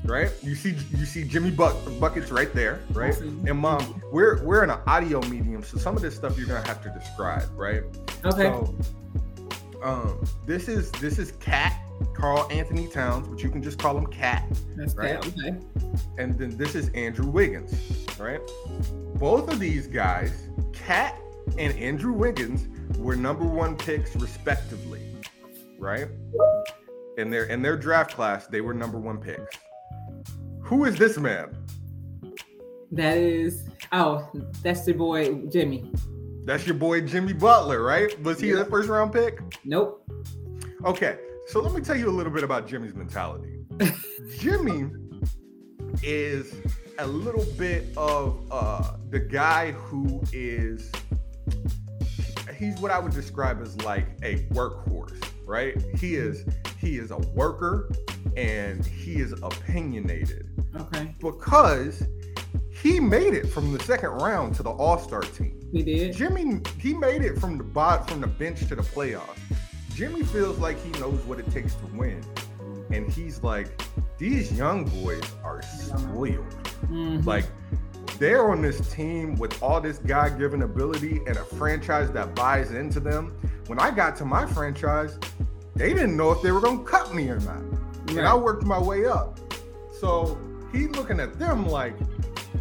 right? 0.05 0.31
You 0.41 0.55
see, 0.55 0.75
you 0.97 1.05
see 1.05 1.23
Jimmy 1.23 1.51
Buck, 1.51 1.75
buckets 1.99 2.31
right 2.31 2.51
there, 2.53 2.81
right? 2.93 3.15
And 3.19 3.57
mom, 3.57 4.01
we're 4.11 4.43
we're 4.43 4.63
in 4.63 4.69
an 4.69 4.79
audio 4.87 5.21
medium, 5.21 5.63
so 5.63 5.77
some 5.77 5.95
of 5.95 6.01
this 6.01 6.15
stuff 6.15 6.37
you're 6.37 6.47
gonna 6.47 6.67
have 6.67 6.81
to 6.83 6.89
describe, 6.89 7.47
right? 7.55 7.83
Okay. 8.25 8.43
So, 8.43 8.75
um, 9.83 10.23
this 10.45 10.67
is 10.67 10.91
this 10.93 11.19
is 11.19 11.33
Cat, 11.33 11.79
Karl 12.13 12.47
Anthony 12.51 12.87
Towns, 12.87 13.27
but 13.27 13.41
you 13.43 13.49
can 13.49 13.61
just 13.63 13.79
call 13.79 13.97
him 13.97 14.07
Cat. 14.07 14.45
That's 14.75 14.95
Right. 14.95 15.15
right. 15.15 15.27
Okay. 15.27 15.57
And 16.17 16.37
then 16.37 16.57
this 16.57 16.75
is 16.75 16.89
Andrew 16.89 17.27
Wiggins, 17.27 17.73
right? 18.19 18.41
Both 19.15 19.51
of 19.51 19.59
these 19.59 19.87
guys, 19.87 20.49
Cat 20.73 21.19
and 21.57 21.77
Andrew 21.77 22.13
Wiggins, 22.13 22.67
were 22.97 23.15
number 23.15 23.45
one 23.45 23.75
picks 23.75 24.15
respectively, 24.15 25.01
right? 25.77 26.07
In 27.17 27.29
their 27.29 27.45
in 27.45 27.61
their 27.61 27.75
draft 27.77 28.15
class, 28.15 28.47
they 28.47 28.61
were 28.61 28.73
number 28.73 28.97
one 28.99 29.17
picks. 29.19 29.57
Who 30.63 30.85
is 30.85 30.97
this 30.97 31.17
man? 31.17 31.55
That 32.91 33.17
is. 33.17 33.69
Oh, 33.91 34.27
that's 34.63 34.85
the 34.85 34.93
boy 34.93 35.33
Jimmy. 35.47 35.91
That's 36.45 36.65
your 36.65 36.75
boy 36.75 37.01
Jimmy 37.01 37.33
Butler, 37.33 37.83
right? 37.83 38.19
Was 38.23 38.39
he 38.39 38.49
Yeah. 38.49 38.55
the 38.57 38.65
first 38.65 38.89
round 38.89 39.11
pick? 39.13 39.41
Nope. 39.65 40.03
Okay, 40.85 41.17
so 41.49 41.61
let 41.61 41.73
me 41.73 41.81
tell 41.81 41.95
you 41.97 42.09
a 42.09 42.11
little 42.11 42.31
bit 42.31 42.43
about 42.43 42.67
Jimmy's 42.67 42.93
mentality. 42.95 43.59
Jimmy 44.37 44.89
is 46.03 46.53
a 46.99 47.07
little 47.07 47.45
bit 47.57 47.85
of 47.97 48.45
uh, 48.51 48.97
the 49.09 49.19
guy 49.19 49.71
who 49.71 50.21
is 50.31 50.91
he's 52.55 52.77
what 52.79 52.91
I 52.91 52.99
would 52.99 53.13
describe 53.13 53.61
as 53.61 53.79
like 53.81 54.05
a 54.21 54.37
workhorse, 54.53 55.23
right? 55.45 55.75
He 55.97 56.15
is 56.15 56.45
he 56.77 56.97
is 56.97 57.11
a 57.11 57.17
worker 57.17 57.89
and 58.37 58.85
he 58.85 59.15
is 59.15 59.33
opinionated 59.41 60.47
Okay. 60.79 61.15
because 61.19 62.03
he 62.71 62.99
made 62.99 63.33
it 63.33 63.47
from 63.49 63.73
the 63.73 63.83
second 63.83 64.09
round 64.09 64.55
to 64.55 64.63
the 64.63 64.69
All-Star 64.69 65.21
team. 65.21 65.59
He 65.71 65.83
did. 65.83 66.15
Jimmy, 66.15 66.61
he 66.79 66.93
made 66.93 67.23
it 67.23 67.37
from 67.39 67.57
the 67.57 67.63
bot 67.63 68.09
from 68.09 68.21
the 68.21 68.27
bench 68.27 68.59
to 68.67 68.75
the 68.75 68.81
playoffs. 68.81 69.37
Jimmy 69.99 70.23
feels 70.23 70.57
like 70.59 70.81
he 70.81 70.91
knows 70.91 71.19
what 71.25 71.39
it 71.39 71.51
takes 71.51 71.75
to 71.75 71.85
win, 71.87 72.23
and 72.89 73.11
he's 73.11 73.43
like, 73.43 73.81
these 74.17 74.49
young 74.57 74.85
boys 74.85 75.21
are 75.43 75.61
spoiled. 75.61 76.45
Mhm. 76.83 77.25
Like, 77.25 77.43
they're 78.17 78.49
on 78.49 78.61
this 78.61 78.79
team 78.93 79.35
with 79.35 79.61
all 79.61 79.81
this 79.81 79.97
God-given 79.97 80.61
ability 80.61 81.19
and 81.27 81.35
a 81.35 81.43
franchise 81.43 82.09
that 82.11 82.33
buys 82.33 82.71
into 82.71 83.01
them. 83.01 83.33
When 83.67 83.77
I 83.77 83.91
got 83.91 84.15
to 84.19 84.25
my 84.25 84.45
franchise, 84.45 85.19
they 85.75 85.93
didn't 85.93 86.15
know 86.15 86.31
if 86.31 86.41
they 86.41 86.53
were 86.53 86.61
gonna 86.61 86.85
cut 86.85 87.13
me 87.13 87.27
or 87.27 87.41
not, 87.41 87.61
and 88.07 88.21
I 88.21 88.33
worked 88.35 88.63
my 88.63 88.79
way 88.79 89.05
up. 89.05 89.37
So 89.99 90.37
he 90.71 90.87
looking 90.87 91.19
at 91.19 91.37
them 91.37 91.67
like, 91.67 91.95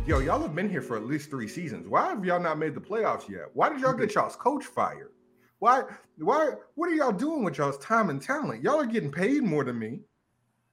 yo, 0.09 0.18
y'all 0.18 0.42
have 0.42 0.57
been 0.57 0.68
here 0.68 0.83
for 0.83 0.97
at 0.97 1.07
least 1.07 1.30
three 1.30 1.47
seasons. 1.47 1.87
Why 1.87 2.09
have 2.09 2.25
y'all 2.25 2.40
not 2.40 2.59
made 2.59 2.75
the 2.75 2.80
playoffs 2.80 3.28
yet? 3.28 3.50
Why 3.54 3.68
did 3.68 3.78
y'all 3.78 3.92
get 3.92 4.12
y'all's 4.16 4.35
coach 4.35 4.64
fired? 4.64 5.12
Why, 5.59 5.83
why, 6.19 6.53
what 6.75 6.88
are 6.88 6.95
y'all 6.95 7.12
doing 7.12 7.43
with 7.43 7.59
y'all's 7.59 7.79
time 7.79 8.11
and 8.11 8.23
talent? 8.23 8.62
Y'all 8.62 8.81
are 8.81 8.87
getting 8.87 9.11
paid 9.11 9.43
more 9.43 9.65
than 9.65 9.79
me 9.79 10.00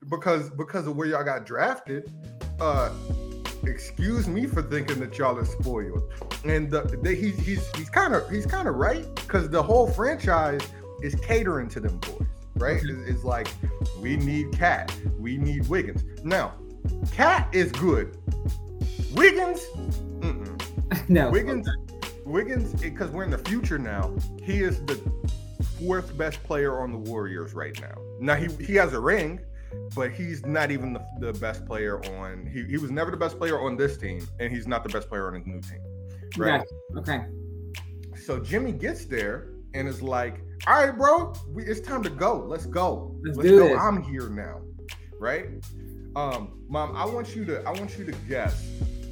because 0.10 0.50
because 0.52 0.86
of 0.88 0.96
where 0.96 1.08
y'all 1.08 1.24
got 1.24 1.46
drafted. 1.46 2.12
Uh 2.60 2.92
excuse 3.64 4.28
me 4.28 4.46
for 4.46 4.62
thinking 4.62 5.00
that 5.00 5.18
y'all 5.18 5.38
are 5.38 5.46
spoiled. 5.46 6.04
And 6.44 6.70
the, 6.70 6.82
the, 7.02 7.16
he's 7.16 7.38
he's 7.40 7.76
he's 7.76 7.90
kind 7.90 8.14
of 8.14 8.30
he's 8.30 8.46
kind 8.46 8.68
of 8.68 8.76
right 8.76 9.04
because 9.16 9.50
the 9.50 9.62
whole 9.62 9.88
franchise 9.88 10.62
is 11.02 11.16
catering 11.16 11.68
to 11.70 11.80
them 11.80 11.98
boys, 11.98 12.28
right? 12.56 12.78
Okay. 12.78 12.90
It's, 12.90 13.10
it's 13.10 13.24
like 13.24 13.48
we 14.00 14.18
need 14.18 14.52
Cat, 14.54 14.96
we 15.18 15.38
need 15.38 15.68
Wiggins. 15.68 16.04
Now, 16.24 16.54
Cat 17.12 17.50
is 17.54 17.72
good. 17.72 18.18
Wiggins, 19.14 19.62
mm-mm. 20.20 21.10
no. 21.10 21.30
Wiggins, 21.32 21.68
Wiggins, 22.36 22.74
because 22.82 23.12
we're 23.12 23.24
in 23.24 23.32
the 23.32 23.38
future 23.38 23.80
now. 23.80 24.14
He 24.44 24.60
is 24.60 24.82
the 24.82 25.00
fourth 25.80 26.18
best 26.18 26.44
player 26.44 26.82
on 26.82 26.92
the 26.92 26.98
Warriors 26.98 27.54
right 27.54 27.80
now. 27.80 27.96
Now 28.20 28.36
he 28.36 28.50
he 28.62 28.76
has 28.76 28.92
a 28.92 29.00
ring, 29.00 29.40
but 29.96 30.12
he's 30.12 30.46
not 30.46 30.70
even 30.70 30.92
the, 30.92 31.02
the 31.22 31.32
best 31.40 31.66
player 31.66 32.04
on. 32.18 32.46
He, 32.46 32.66
he 32.66 32.76
was 32.78 32.92
never 32.92 33.10
the 33.10 33.16
best 33.16 33.38
player 33.38 33.62
on 33.62 33.78
this 33.78 33.96
team, 33.98 34.28
and 34.42 34.52
he's 34.54 34.68
not 34.68 34.84
the 34.84 34.90
best 34.90 35.08
player 35.08 35.28
on 35.28 35.36
his 35.36 35.48
new 35.48 35.62
team. 35.62 35.80
Right. 36.36 36.62
Okay. 36.98 37.22
So 38.22 38.42
Jimmy 38.42 38.74
gets 38.74 39.06
there 39.06 39.54
and 39.74 39.88
is 39.88 40.02
like, 40.02 40.42
"All 40.68 40.86
right, 40.86 40.98
bro, 40.98 41.34
we, 41.48 41.64
it's 41.64 41.80
time 41.80 42.04
to 42.04 42.10
go. 42.10 42.46
Let's 42.46 42.66
go. 42.66 43.16
Let's 43.24 43.38
Let's 43.38 43.50
go. 43.50 43.70
this." 43.70 43.80
I'm 43.80 44.04
here 44.04 44.28
now." 44.28 44.60
Right? 45.18 45.46
Um, 46.18 46.60
mom, 46.68 46.98
I 46.98 47.06
want 47.06 47.34
you 47.34 47.46
to 47.46 47.64
I 47.64 47.72
want 47.72 47.98
you 47.98 48.04
to 48.04 48.12
guess 48.28 48.62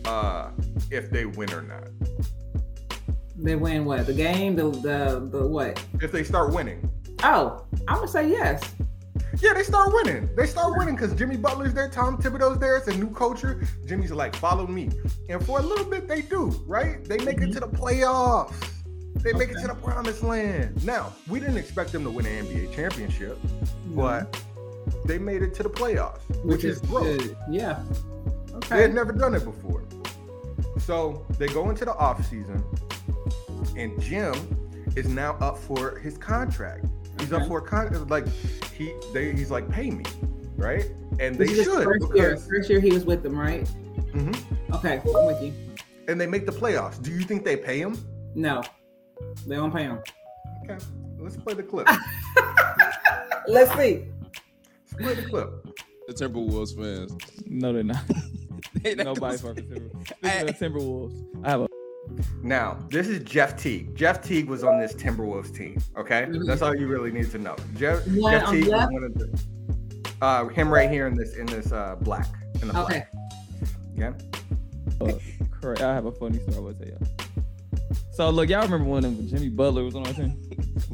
uh 0.04 0.52
if 0.92 1.10
they 1.10 1.26
win 1.26 1.54
or 1.54 1.62
not. 1.62 1.88
They 3.38 3.56
win 3.56 3.86
what? 3.86 4.06
The 4.06 4.14
game? 4.14 4.56
The 4.56 4.70
the 4.70 5.28
the 5.32 5.48
what? 5.48 5.84
If 6.02 6.12
they 6.12 6.24
start 6.24 6.54
winning. 6.54 6.90
Oh, 7.24 7.66
I'm 7.88 7.96
gonna 7.98 8.08
say 8.08 8.30
yes. 8.30 8.62
Yeah, 9.42 9.54
they 9.54 9.64
start 9.64 9.90
winning. 9.92 10.30
They 10.36 10.46
start 10.46 10.78
winning 10.78 10.96
because 10.96 11.14
Jimmy 11.16 11.38
Butler's 11.38 11.74
there, 11.74 11.90
Tom 11.90 12.18
Thibodeau's 12.22 12.60
there. 12.60 12.78
It's 12.78 12.88
a 12.88 12.96
new 12.98 13.10
culture. 13.10 13.64
Jimmy's 13.88 14.12
like, 14.12 14.36
follow 14.36 14.68
me. 14.68 14.90
And 15.30 15.44
for 15.44 15.60
a 15.60 15.62
little 15.62 15.86
bit, 15.86 16.08
they 16.08 16.22
do, 16.22 16.50
right? 16.68 17.04
They 17.06 17.18
make 17.20 17.40
it 17.42 17.52
to 17.54 17.60
the 17.60 17.68
playoffs. 17.68 18.54
They 19.16 19.34
make 19.34 19.50
it 19.50 19.58
to 19.62 19.68
the 19.68 19.76
promised 19.76 20.22
land. 20.24 20.84
Now, 20.86 21.14
we 21.28 21.40
didn't 21.40 21.58
expect 21.58 21.92
them 21.92 22.04
to 22.04 22.12
win 22.12 22.26
an 22.28 22.46
NBA 22.46 22.76
championship, 22.76 23.38
but 23.96 24.40
they 25.06 25.18
made 25.18 25.42
it 25.42 25.54
to 25.56 25.64
the 25.64 25.70
playoffs, 25.70 26.20
which, 26.44 26.64
is 26.64 26.80
growth. 26.82 27.04
good. 27.20 27.38
Yeah. 27.50 27.82
They 28.48 28.56
Okay. 28.58 28.82
had 28.84 28.94
never 28.94 29.12
done 29.14 29.34
it 29.34 29.44
before. 29.46 29.84
So 30.80 31.26
they 31.40 31.48
go 31.48 31.70
into 31.70 31.86
the 31.86 31.94
off 31.96 32.24
season, 32.30 32.64
and 33.78 34.00
Jim 34.02 34.34
is 34.96 35.08
now 35.08 35.34
up 35.40 35.58
for 35.58 35.98
his 36.00 36.18
contract. 36.18 36.86
He's 37.20 37.32
up 37.34 37.48
for 37.48 37.60
a 37.60 37.62
contract. 37.62 38.10
Like 38.10 38.28
he, 38.78 38.94
they, 39.14 39.32
he's 39.34 39.50
like, 39.52 39.70
pay 39.70 39.90
me, 39.92 40.04
right? 40.56 40.86
And 41.20 41.36
they 41.36 41.46
This 41.46 41.52
is 41.52 41.58
his 41.66 41.66
should 41.74 41.84
First 41.84 42.16
year. 42.16 42.38
First 42.38 42.70
year 42.70 42.80
he 42.80 42.92
was 42.92 43.06
with 43.06 43.24
them, 43.24 43.38
right? 43.40 43.66
Mhm. 44.14 44.36
Okay, 44.76 45.00
I'm 45.06 45.26
with 45.26 45.42
you. 45.42 45.54
and 46.08 46.20
they 46.20 46.28
make 46.28 46.46
the 46.46 46.52
playoffs. 46.52 47.02
Do 47.02 47.12
you 47.12 47.22
think 47.22 47.44
they 47.46 47.56
pay 47.56 47.80
him? 47.80 47.98
No, 48.36 48.64
they 49.48 49.56
don't 49.56 49.72
pay 49.72 49.84
him. 49.84 50.00
Okay, 50.64 50.84
let's 51.20 51.38
play 51.38 51.54
the 51.54 51.64
clip. 51.64 51.88
Let's 53.48 53.72
see. 53.76 54.06
Let's 54.92 55.04
play 55.04 55.14
the 55.16 55.30
clip. 55.30 55.50
The 56.08 56.14
Timberwolves 56.14 56.76
fans. 56.76 57.14
No, 57.46 57.74
they're 57.74 57.84
not. 57.84 58.04
They 58.82 58.96
not 58.96 59.06
Nobody 59.06 59.38
gonna- 59.38 59.56
fucking 59.56 59.70
Timberwolves. 59.70 60.22
This 60.22 60.58
the 60.60 60.66
Timberwolves. 60.66 61.46
I 61.46 61.50
have 61.52 61.62
a 61.62 61.68
Now, 62.44 62.78
this 62.90 63.08
is 63.08 63.24
Jeff 63.24 63.56
Teague. 63.58 63.96
Jeff 63.96 64.22
Teague 64.22 64.48
was 64.50 64.64
on 64.66 64.80
this 64.80 64.94
Timberwolves 64.94 65.56
team. 65.56 65.82
Okay, 65.98 66.26
Mhm. 66.28 66.46
that's 66.46 66.62
all 66.62 66.76
you 66.76 66.88
really 66.88 67.10
need 67.12 67.32
to 67.32 67.38
know. 67.38 67.56
Jeff, 67.78 68.06
One 68.08 68.32
Jeff 68.34 68.48
on 68.48 68.54
Teague 68.54 68.68
was 68.68 68.88
one 68.92 69.04
of 69.06 69.14
the. 69.14 69.40
Uh, 70.22 70.48
him 70.50 70.70
right 70.70 70.90
here 70.90 71.08
in 71.08 71.16
this 71.16 71.36
in 71.36 71.46
this 71.48 71.72
uh 71.72 71.96
black 72.02 72.28
in 72.62 72.68
the 72.68 72.80
Okay. 72.82 73.04
black. 73.96 74.14
Okay. 75.02 75.24
correct. 75.62 75.82
I 75.82 75.94
have 75.94 76.06
a 76.06 76.12
funny 76.12 76.40
story. 76.40 76.58
I 76.58 76.60
will 76.60 76.74
tell 76.74 76.88
y'all. 76.88 76.98
So 78.14 78.30
look, 78.30 78.50
y'all 78.50 78.62
remember 78.64 78.90
when 78.90 79.28
Jimmy 79.30 79.50
Butler 79.50 79.84
was 79.84 79.96
on 79.96 80.06
our 80.06 80.14
team? 80.14 80.38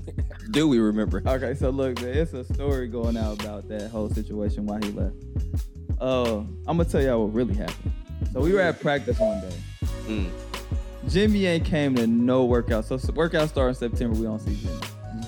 Do 0.52 0.68
we 0.68 0.80
remember? 0.80 1.22
Okay, 1.26 1.54
so 1.54 1.70
look, 1.70 2.02
man, 2.02 2.10
it's 2.16 2.34
a 2.34 2.44
story 2.44 2.88
going 2.88 3.18
out 3.18 3.42
about 3.44 3.68
that 3.70 3.90
whole 3.92 4.10
situation 4.10 4.66
why 4.66 4.80
he 4.84 4.92
left. 4.92 5.16
Uh, 6.00 6.38
I'm 6.68 6.78
gonna 6.78 6.86
tell 6.86 7.02
y'all 7.02 7.26
what 7.26 7.34
really 7.34 7.56
happened. 7.56 7.92
So 8.34 8.42
we 8.42 8.54
were 8.54 8.62
at 8.62 8.80
practice 8.80 9.20
one 9.20 9.42
day. 9.42 9.56
Mm. 10.08 10.30
Jimmy 11.08 11.46
ain't 11.46 11.66
came 11.66 11.96
to 11.96 12.06
no 12.08 12.46
workout. 12.46 12.86
So 12.86 13.00
workout 13.14 13.50
start 13.50 13.70
in 13.70 13.76
September. 13.76 14.18
We 14.18 14.26
don't 14.26 14.40
see 14.40 14.56
Jimmy. 14.56 14.80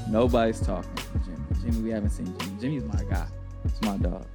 Nobody's 0.10 0.60
talking 0.60 0.94
to 0.96 1.04
Jimmy. 1.26 1.38
Jimmy, 1.64 1.82
we 1.82 1.90
haven't 1.92 2.10
seen 2.10 2.36
Jimmy. 2.38 2.60
Jimmy's 2.60 2.84
my 2.84 3.04
guy. 3.10 3.28
It's 3.64 3.82
my 3.82 3.98
dog. 3.98 4.26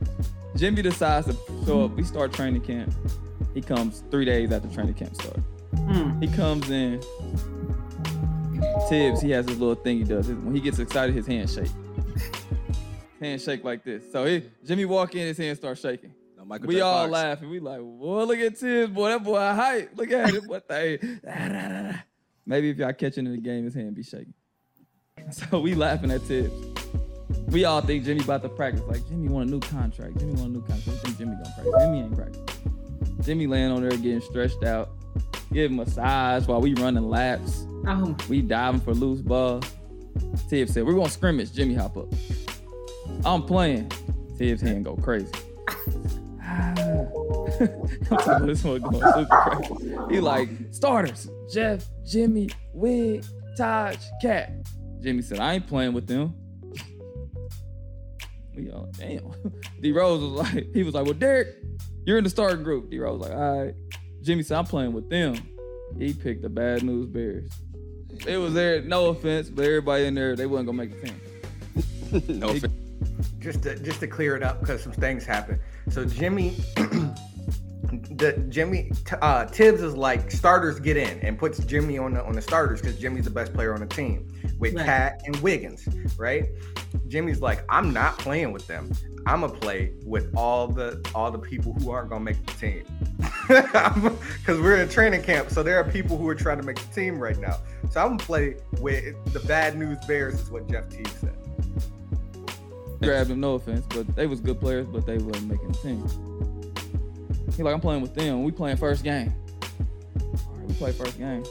Jimmy 0.57 0.83
decides 0.83 1.27
to 1.27 1.37
show 1.67 1.85
up. 1.85 1.93
We 1.93 2.05
start 2.05 2.33
training 2.33 2.63
camp. 2.63 2.93
He 3.55 3.61
comes 3.61 4.03
three 4.11 4.25
days 4.25 4.53
after 4.53 4.69
training 4.69 4.95
camp 4.95 5.15
started. 5.15 5.45
Mm. 5.75 6.23
He 6.23 6.29
comes 6.35 6.71
in. 6.71 7.01
Thibs, 8.89 9.21
he 9.21 9.31
has 9.31 9.47
this 9.47 9.59
little 9.59 9.75
thing 9.75 9.99
he 9.99 10.05
does. 10.05 10.29
When 10.29 10.55
he 10.55 10.61
gets 10.61 10.79
excited, 10.79 11.15
his 11.15 11.27
hands 11.27 11.55
shake. 11.55 11.71
Hands 13.21 13.43
shake 13.43 13.65
like 13.65 13.85
this. 13.85 14.11
So 14.13 14.25
he, 14.25 14.45
Jimmy 14.65 14.85
walk 14.85 15.15
in, 15.15 15.27
his 15.27 15.39
hands 15.39 15.59
start 15.59 15.79
shaking. 15.79 16.13
No, 16.47 16.49
Michael 16.49 16.69
we 16.69 16.75
J. 16.77 16.81
all 16.81 17.03
Fox. 17.03 17.13
laughing. 17.13 17.51
We 17.51 17.61
like, 17.61 17.81
boy, 17.81 18.25
look 18.25 18.39
at 18.39 18.57
Thibs, 18.57 18.93
boy. 18.93 19.09
That 19.09 19.25
boy 19.25 19.39
hype. 19.39 19.91
Look 19.97 20.11
at 20.13 20.31
him. 20.33 20.45
What 20.47 20.69
the? 20.69 21.99
Maybe 22.47 22.71
if 22.71 22.77
y'all 22.79 22.93
catching 22.93 23.27
in 23.27 23.33
the 23.33 23.41
game, 23.41 23.65
his 23.65 23.75
hand 23.75 23.95
be 23.95 24.03
shaking. 24.03 24.35
So 25.33 25.59
we 25.61 25.75
laughing 25.75 26.11
at 26.13 26.21
Thibs. 26.23 26.53
We 27.49 27.65
all 27.65 27.81
think 27.81 28.05
Jimmy 28.05 28.21
about 28.21 28.43
to 28.43 28.49
practice. 28.49 28.83
Like 28.87 29.07
Jimmy 29.09 29.29
want 29.29 29.49
a 29.49 29.51
new 29.51 29.59
contract. 29.61 30.19
Jimmy 30.19 30.35
want 30.35 30.51
a 30.51 30.53
new 30.53 30.61
contract. 30.61 30.87
We 30.87 30.93
think 30.99 31.19
Jimmy 31.19 31.33
gonna 31.37 31.55
practice. 31.57 31.75
Jimmy 31.81 31.99
ain't 32.01 32.15
practice. 32.17 33.27
Jimmy 33.27 33.47
laying 33.49 33.73
on 33.73 33.81
there 33.81 33.91
getting 33.91 34.21
stretched 34.21 34.63
out. 34.63 34.91
Give 35.53 35.73
massage 35.73 36.47
while 36.47 36.61
we 36.61 36.75
running 36.75 37.09
laps. 37.09 37.67
Oh, 37.89 38.15
We 38.29 38.43
diving 38.43 38.81
for 38.83 38.95
loose 38.95 39.21
balls. 39.21 39.65
Thibs 40.49 40.75
said, 40.75 40.85
we're 40.85 40.95
gonna 40.95 41.09
scrimmage. 41.09 41.53
Jimmy 41.53 41.75
hop 41.75 41.97
up. 41.97 42.07
I'm 43.25 43.43
playing. 43.43 43.89
Thibs 44.37 44.61
hand 44.61 44.85
go 44.85 44.95
crazy. 44.97 45.33
I'm 47.61 48.07
talking 48.07 48.29
about 48.29 48.47
this 48.47 48.65
one 48.65 48.81
going 48.81 49.13
super 49.15 49.27
crazy. 49.27 50.15
He 50.15 50.21
like, 50.21 50.49
starters, 50.71 51.29
Jeff, 51.53 51.85
Jimmy, 52.05 52.51
Wig, 52.73 53.25
Taj, 53.57 53.97
Cat. 54.23 54.53
Jimmy 55.01 55.23
said, 55.23 55.39
I 55.39 55.55
ain't 55.55 55.67
playing 55.67 55.93
with 55.93 56.07
them. 56.07 56.35
We 58.55 58.71
all 58.71 58.91
damn. 58.97 59.33
D 59.81 59.93
Rose 59.93 60.21
was 60.21 60.53
like, 60.53 60.73
he 60.73 60.83
was 60.83 60.95
like, 60.95 61.05
well, 61.05 61.15
Derrick, 61.15 61.49
you're 62.07 62.19
in 62.19 62.25
the 62.25 62.31
starting 62.31 62.65
group. 62.65 62.91
D 62.91 62.99
Rose 62.99 63.19
was 63.19 63.29
like, 63.29 63.39
all 63.39 63.65
right. 63.65 63.75
Jimmy 64.23 64.43
said, 64.43 64.59
I'm 64.59 64.65
playing 64.65 64.93
with 64.93 65.09
them. 65.11 65.37
He 65.99 66.13
picked 66.13 66.43
the 66.43 66.49
bad 66.49 66.83
news 66.83 67.07
bears. 67.07 67.51
It 68.27 68.39
was 68.39 68.55
there, 68.55 68.81
no 68.83 69.09
offense, 69.09 69.51
but 69.51 69.65
everybody 69.65 70.07
in 70.07 70.15
there, 70.15 70.35
they 70.35 70.47
wasn't 70.47 70.69
gonna 70.69 70.79
make 70.79 71.01
the 71.01 72.23
team. 72.23 72.41
no, 72.41 72.49
offense. 72.49 72.73
just 73.39 73.63
to, 73.63 73.79
just 73.79 74.01
to 74.01 74.07
clear 74.07 74.37
it 74.37 74.43
up 74.43 74.61
because 74.61 74.83
some 74.83 74.93
things 74.93 75.25
happened. 75.25 75.61
So 75.91 76.05
Jimmy, 76.05 76.57
the 78.17 78.33
Jimmy 78.49 78.91
uh, 79.21 79.47
Thibs 79.47 79.83
is 79.83 79.95
like 79.97 80.31
starters 80.31 80.81
get 80.81 80.97
in 80.97 81.19
and 81.21 81.39
puts 81.39 81.59
Jimmy 81.65 81.99
on 81.99 82.15
the 82.15 82.25
on 82.25 82.33
the 82.33 82.43
starters 82.43 82.81
because 82.81 82.99
Jimmy's 82.99 83.25
the 83.25 83.31
best 83.31 83.53
player 83.53 83.75
on 83.75 83.81
the 83.81 83.87
team 83.87 84.27
with 84.59 84.75
Right. 84.75 84.87
Cat 84.87 85.23
and 85.27 85.37
Wiggins, 85.37 85.87
right? 86.19 86.47
Jimmy's 87.09 87.41
like, 87.41 87.65
I'm 87.69 87.93
not 87.93 88.19
playing 88.19 88.53
with 88.53 88.67
them. 88.67 88.91
I'm 89.27 89.41
gonna 89.41 89.53
play 89.53 89.93
with 90.05 90.33
all 90.37 90.69
the 90.69 91.05
all 91.15 91.31
the 91.31 91.39
people 91.39 91.73
who 91.75 91.91
aren't 91.91 92.09
gonna 92.11 92.25
make 92.25 92.45
the 92.47 92.53
team 92.53 92.85
because 93.49 94.61
we're 94.61 94.77
in 94.77 94.89
training 94.89 95.23
camp. 95.23 95.51
So 95.51 95.63
there 95.63 95.79
are 95.79 95.85
people 95.85 96.17
who 96.17 96.29
are 96.29 96.35
trying 96.35 96.59
to 96.59 96.63
make 96.65 96.77
the 96.77 96.95
team 96.95 97.19
right 97.19 97.39
now. 97.39 97.59
So 97.91 98.01
I'm 98.01 98.11
gonna 98.17 98.19
play 98.19 98.57
with 98.81 99.15
the 99.33 99.41
bad 99.41 99.77
news 99.77 99.99
bears, 100.07 100.35
is 100.41 100.51
what 100.51 100.69
Jeff 100.71 100.89
Teague 100.89 101.09
said. 101.09 101.37
grabbed 103.03 103.31
him, 103.31 103.41
no 103.41 103.55
offense, 103.55 103.85
but 103.91 104.15
they 104.17 104.27
was 104.27 104.41
good 104.41 104.61
players, 104.61 104.87
but 104.87 105.05
they 105.07 105.19
wasn't 105.19 105.51
making 105.51 105.69
the 105.73 105.79
team. 105.79 106.36
He 107.55 107.63
like, 107.63 107.75
I'm 107.75 107.81
playing 107.81 108.03
with 108.03 108.15
them. 108.15 108.43
We 108.43 108.53
playing 108.53 108.77
first 108.77 109.05
game. 109.05 109.35
We 110.67 110.75
play 110.75 110.93
first 110.93 111.19
game. 111.19 111.45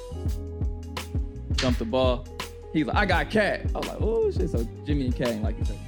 Jumped 1.54 1.80
the 1.80 1.86
ball. 1.86 2.28
He's 2.74 2.86
like, 2.86 2.98
I 2.98 3.06
got 3.06 3.30
cat. 3.30 3.62
I 3.74 3.78
was 3.78 3.88
like, 3.88 3.98
oh 4.02 4.30
shit. 4.32 4.50
So 4.50 4.68
Jimmy 4.86 5.06
and 5.06 5.16
Cat 5.16 5.30
ain't 5.30 5.44
like 5.44 5.56
each 5.60 5.70
other. 5.70 5.80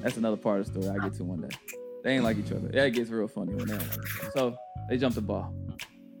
That's 0.00 0.16
another 0.16 0.36
part 0.36 0.60
of 0.60 0.66
the 0.72 0.80
story 0.80 0.96
I 0.96 1.02
get 1.02 1.14
to 1.16 1.24
one 1.24 1.40
day. 1.40 1.56
They 2.04 2.14
ain't 2.14 2.24
like 2.24 2.38
each 2.38 2.52
other. 2.52 2.68
That 2.68 2.90
gets 2.90 3.10
real 3.10 3.26
funny 3.26 3.54
when 3.54 3.66
they 3.66 3.74
like. 3.74 4.32
So 4.34 4.56
they 4.88 4.96
jump 4.96 5.14
the 5.14 5.22
ball. 5.22 5.52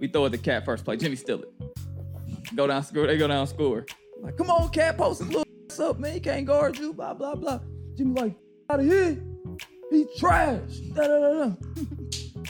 We 0.00 0.08
throw 0.08 0.24
it 0.24 0.30
to 0.30 0.38
Cat 0.38 0.64
first 0.64 0.84
play. 0.84 0.96
Jimmy 0.96 1.16
steal 1.16 1.42
it. 1.42 2.56
Go 2.56 2.66
down, 2.66 2.82
score. 2.82 3.06
They 3.06 3.16
go 3.16 3.28
down, 3.28 3.46
score. 3.46 3.86
Like, 4.20 4.36
come 4.36 4.50
on, 4.50 4.70
Cat, 4.70 4.98
post 4.98 5.20
his 5.20 5.28
little 5.28 5.44
ass 5.70 5.78
up, 5.78 5.98
man. 5.98 6.14
He 6.14 6.20
can't 6.20 6.46
guard 6.46 6.78
you. 6.78 6.92
Blah 6.92 7.14
blah 7.14 7.34
blah. 7.34 7.60
Jimmy 7.94 8.20
like, 8.20 8.34
out 8.70 8.80
of 8.80 8.86
here. 8.86 9.22
He 9.90 10.06
trash. 10.18 10.78
Da 10.94 11.06
da 11.06 11.46
da. 11.46 11.52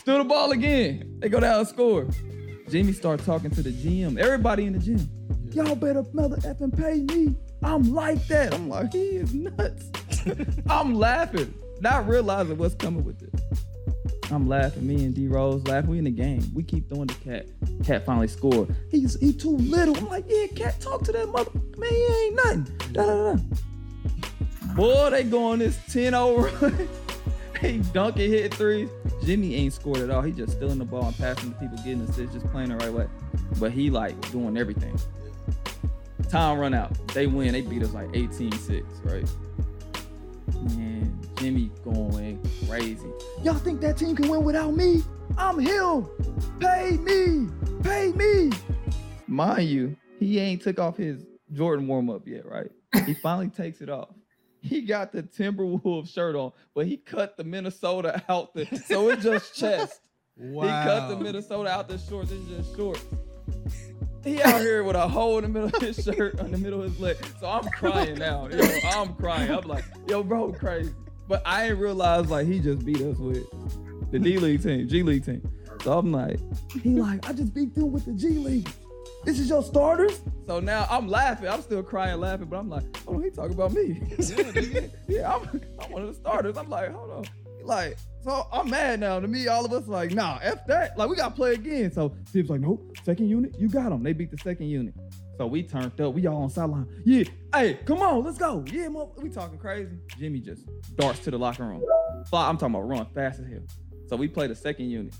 Steal 0.04 0.18
the 0.18 0.24
ball 0.24 0.50
again. 0.50 1.16
They 1.20 1.30
go 1.30 1.40
down 1.40 1.60
and 1.60 1.66
score. 1.66 2.06
Jimmy 2.68 2.92
start 2.92 3.24
talking 3.24 3.50
to 3.52 3.62
the 3.62 3.70
GM. 3.70 4.18
Everybody 4.18 4.66
in 4.66 4.74
the 4.74 4.78
gym. 4.78 5.08
Y'all 5.54 5.74
better 5.74 6.04
mother 6.12 6.36
effing 6.42 6.78
pay 6.78 7.00
me. 7.14 7.34
I'm 7.62 7.94
like 7.94 8.26
that. 8.26 8.52
I'm 8.52 8.68
like, 8.68 8.92
he 8.92 9.16
is 9.16 9.32
nuts. 9.32 9.86
I'm 10.68 10.94
laughing, 10.94 11.54
not 11.80 12.06
realizing 12.06 12.58
what's 12.58 12.74
coming 12.74 13.02
with 13.02 13.18
this. 13.18 13.40
I'm 14.30 14.46
laughing. 14.46 14.86
Me 14.86 15.06
and 15.06 15.14
D 15.14 15.26
Rose 15.26 15.66
laughing. 15.68 15.88
We 15.88 15.96
in 15.96 16.04
the 16.04 16.10
game. 16.10 16.44
We 16.52 16.64
keep 16.64 16.86
throwing 16.90 17.06
the 17.06 17.14
cat. 17.14 17.46
Cat 17.82 18.04
finally 18.04 18.28
scored. 18.28 18.76
He's 18.90 19.18
he 19.20 19.32
too 19.32 19.56
little. 19.56 19.96
I'm 19.96 20.10
like, 20.10 20.26
yeah, 20.28 20.48
cat, 20.48 20.82
talk 20.82 21.04
to 21.04 21.12
that 21.12 21.30
mother. 21.30 21.50
Man, 21.78 21.90
he 21.90 22.26
ain't 22.26 22.36
nothing. 22.36 22.92
Da, 22.92 23.06
da, 23.06 23.32
da. 23.32 24.74
Boy, 24.74 25.08
they 25.08 25.24
go 25.24 25.52
on 25.52 25.60
this 25.60 25.78
10-0 25.88 26.60
run. 26.60 26.88
He 27.64 27.78
dunking, 27.92 28.30
hit 28.30 28.54
threes. 28.54 28.88
Jimmy 29.24 29.54
ain't 29.54 29.72
scored 29.72 29.98
at 29.98 30.10
all. 30.10 30.22
He 30.22 30.32
just 30.32 30.52
stealing 30.52 30.78
the 30.78 30.84
ball 30.84 31.06
and 31.06 31.16
passing 31.16 31.52
to 31.52 31.58
people, 31.58 31.76
getting 31.78 32.02
assists, 32.02 32.34
just 32.34 32.46
playing 32.52 32.70
the 32.70 32.76
right 32.76 32.92
way. 32.92 33.06
But 33.58 33.72
he 33.72 33.90
like 33.90 34.18
doing 34.30 34.56
everything. 34.56 34.98
Time 36.28 36.58
run 36.58 36.74
out. 36.74 36.92
They 37.08 37.26
win. 37.26 37.52
They 37.52 37.60
beat 37.60 37.82
us 37.82 37.92
like 37.92 38.08
18-6, 38.08 38.84
right? 39.04 39.28
Man, 40.76 41.20
Jimmy 41.36 41.70
going 41.84 42.40
crazy. 42.66 43.08
Y'all 43.42 43.54
think 43.54 43.80
that 43.80 43.96
team 43.96 44.16
can 44.16 44.28
win 44.28 44.44
without 44.44 44.74
me? 44.74 45.02
I'm 45.36 45.58
him. 45.58 46.06
Pay 46.60 46.98
me. 46.98 47.48
Pay 47.82 48.12
me. 48.12 48.50
Mind 49.26 49.68
you, 49.68 49.96
he 50.18 50.38
ain't 50.38 50.62
took 50.62 50.78
off 50.78 50.96
his 50.96 51.24
Jordan 51.52 51.86
warm 51.86 52.10
up 52.10 52.26
yet, 52.26 52.46
right? 52.46 52.70
He 53.06 53.14
finally 53.14 53.48
takes 53.48 53.80
it 53.80 53.90
off. 53.90 54.10
He 54.64 54.80
got 54.80 55.12
the 55.12 55.22
Timberwolves 55.22 56.08
shirt 56.08 56.34
on, 56.34 56.52
but 56.74 56.86
he 56.86 56.96
cut 56.96 57.36
the 57.36 57.44
Minnesota 57.44 58.22
out 58.30 58.54
the 58.54 58.64
so 58.86 59.10
it's 59.10 59.22
just 59.22 59.54
chest. 59.58 60.00
Wow. 60.38 60.62
He 60.62 60.88
cut 60.88 61.08
the 61.10 61.22
Minnesota 61.22 61.68
out 61.68 61.86
the 61.86 61.98
shorts. 61.98 62.32
It's 62.32 62.48
just 62.48 62.74
shorts. 62.74 63.04
He 64.24 64.40
out 64.40 64.62
here 64.62 64.82
with 64.82 64.96
a 64.96 65.06
hole 65.06 65.36
in 65.36 65.42
the 65.42 65.50
middle 65.50 65.68
of 65.68 65.82
his 65.82 66.02
shirt, 66.02 66.40
on 66.40 66.50
the 66.50 66.56
middle 66.56 66.82
of 66.82 66.90
his 66.90 66.98
leg. 66.98 67.16
So 67.38 67.46
I'm 67.46 67.64
crying 67.64 68.18
now. 68.18 68.48
Yo, 68.48 68.64
I'm 68.86 69.14
crying. 69.16 69.50
I'm 69.50 69.68
like, 69.68 69.84
yo, 70.08 70.22
bro, 70.22 70.50
crazy. 70.50 70.94
But 71.28 71.42
I 71.44 71.68
ain't 71.68 71.78
realized 71.78 72.30
like 72.30 72.46
he 72.46 72.58
just 72.58 72.86
beat 72.86 73.02
us 73.02 73.18
with 73.18 73.44
the 74.12 74.18
D 74.18 74.38
League 74.38 74.62
team, 74.62 74.88
G 74.88 75.02
League 75.02 75.26
team. 75.26 75.46
So 75.82 75.98
I'm 75.98 76.10
like, 76.10 76.40
he 76.82 76.94
like, 76.94 77.28
I 77.28 77.34
just 77.34 77.52
beat 77.52 77.74
them 77.74 77.92
with 77.92 78.06
the 78.06 78.12
G 78.12 78.28
League. 78.30 78.70
This 79.24 79.38
is 79.38 79.48
your 79.48 79.62
starters. 79.62 80.20
So 80.46 80.60
now 80.60 80.86
I'm 80.90 81.08
laughing. 81.08 81.48
I'm 81.48 81.62
still 81.62 81.82
crying, 81.82 82.20
laughing, 82.20 82.46
but 82.46 82.58
I'm 82.58 82.68
like, 82.68 82.84
oh, 83.08 83.18
he 83.18 83.30
talking 83.30 83.54
about 83.54 83.72
me. 83.72 84.02
yeah, 85.08 85.34
I'm, 85.34 85.62
I'm 85.80 85.90
one 85.90 86.02
of 86.02 86.08
the 86.08 86.14
starters. 86.14 86.56
I'm 86.58 86.68
like, 86.68 86.92
hold 86.92 87.10
on. 87.10 87.24
Like, 87.62 87.96
so 88.22 88.46
I'm 88.52 88.68
mad 88.68 89.00
now. 89.00 89.20
To 89.20 89.26
me, 89.26 89.48
all 89.48 89.64
of 89.64 89.72
us 89.72 89.88
like, 89.88 90.12
nah, 90.12 90.38
F 90.42 90.66
that. 90.66 90.98
Like, 90.98 91.08
we 91.08 91.16
gotta 91.16 91.34
play 91.34 91.54
again. 91.54 91.90
So 91.90 92.14
Thibs 92.26 92.50
like, 92.50 92.60
nope, 92.60 92.96
second 93.02 93.28
unit, 93.28 93.54
you 93.58 93.68
got 93.68 93.88
them. 93.88 94.02
They 94.02 94.12
beat 94.12 94.30
the 94.30 94.38
second 94.38 94.66
unit. 94.66 94.94
So 95.38 95.46
we 95.46 95.62
turned 95.62 95.98
up. 96.00 96.14
We 96.14 96.26
all 96.26 96.42
on 96.42 96.50
sideline. 96.50 96.86
Yeah, 97.04 97.24
hey, 97.54 97.80
come 97.86 98.02
on, 98.02 98.22
let's 98.22 98.38
go. 98.38 98.64
Yeah, 98.70 98.88
we 98.88 99.30
talking 99.30 99.58
crazy. 99.58 99.96
Jimmy 100.18 100.40
just 100.40 100.68
darts 100.96 101.20
to 101.20 101.30
the 101.30 101.38
locker 101.38 101.64
room. 101.64 101.82
Fly, 102.28 102.48
I'm 102.48 102.58
talking 102.58 102.74
about 102.74 102.88
run 102.88 103.06
fast 103.14 103.40
as 103.40 103.46
hell. 103.46 103.64
So 104.08 104.16
we 104.16 104.28
play 104.28 104.46
the 104.46 104.54
second 104.54 104.90
unit. 104.90 105.14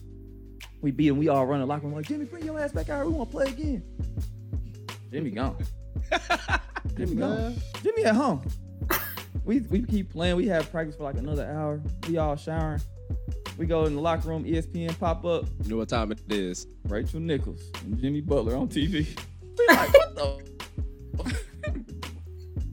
We 0.85 0.91
beat 0.91 1.09
him. 1.09 1.17
We 1.17 1.29
all 1.29 1.47
run 1.47 1.61
the 1.61 1.67
locker 1.67 1.87
room 1.87 1.95
like, 1.95 2.05
Jimmy, 2.05 2.27
bring 2.27 2.45
your 2.45 2.61
ass 2.61 2.73
back 2.73 2.91
out. 2.91 2.97
here. 2.97 3.07
We 3.07 3.15
want 3.15 3.31
to 3.31 3.37
play 3.39 3.47
again. 3.47 3.83
Jimmy 5.11 5.31
gone. 5.31 5.57
Jimmy 6.95 7.15
gone. 7.15 7.37
Man. 7.39 7.63
Jimmy 7.83 8.05
at 8.05 8.15
home. 8.15 8.47
We 9.47 9.61
we 9.61 9.83
keep 9.83 10.13
playing. 10.13 10.37
We 10.37 10.47
have 10.49 10.71
practice 10.71 10.97
for 10.97 11.05
like 11.05 11.17
another 11.17 11.47
hour. 11.47 11.81
We 12.07 12.19
all 12.19 12.37
showering. 12.37 12.83
We 13.57 13.65
go 13.65 13.87
in 13.87 13.95
the 13.95 14.03
locker 14.03 14.29
room. 14.29 14.45
ESPN 14.45 14.99
pop 15.01 15.25
up. 15.25 15.47
You 15.63 15.71
know 15.71 15.77
what 15.79 15.89
time 15.89 16.13
it 16.13 16.21
is? 16.31 16.67
Rachel 16.87 17.19
Nichols 17.21 17.63
and 17.83 17.99
Jimmy 17.99 18.21
Butler 18.21 18.55
on 18.55 18.69
TV. 18.69 19.07
We 19.57 19.67
like, 19.69 19.95
what 19.95 20.17
the? 20.17 21.41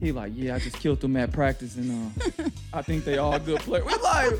he 0.00 0.10
like, 0.10 0.32
yeah, 0.34 0.56
I 0.56 0.58
just 0.58 0.80
killed 0.80 1.00
them 1.00 1.16
at 1.16 1.32
practice, 1.32 1.76
and 1.76 2.12
uh, 2.18 2.48
I 2.74 2.82
think 2.82 3.04
they 3.04 3.18
all 3.18 3.38
good 3.38 3.60
players. 3.60 3.86
We 3.86 3.94
like, 3.94 4.32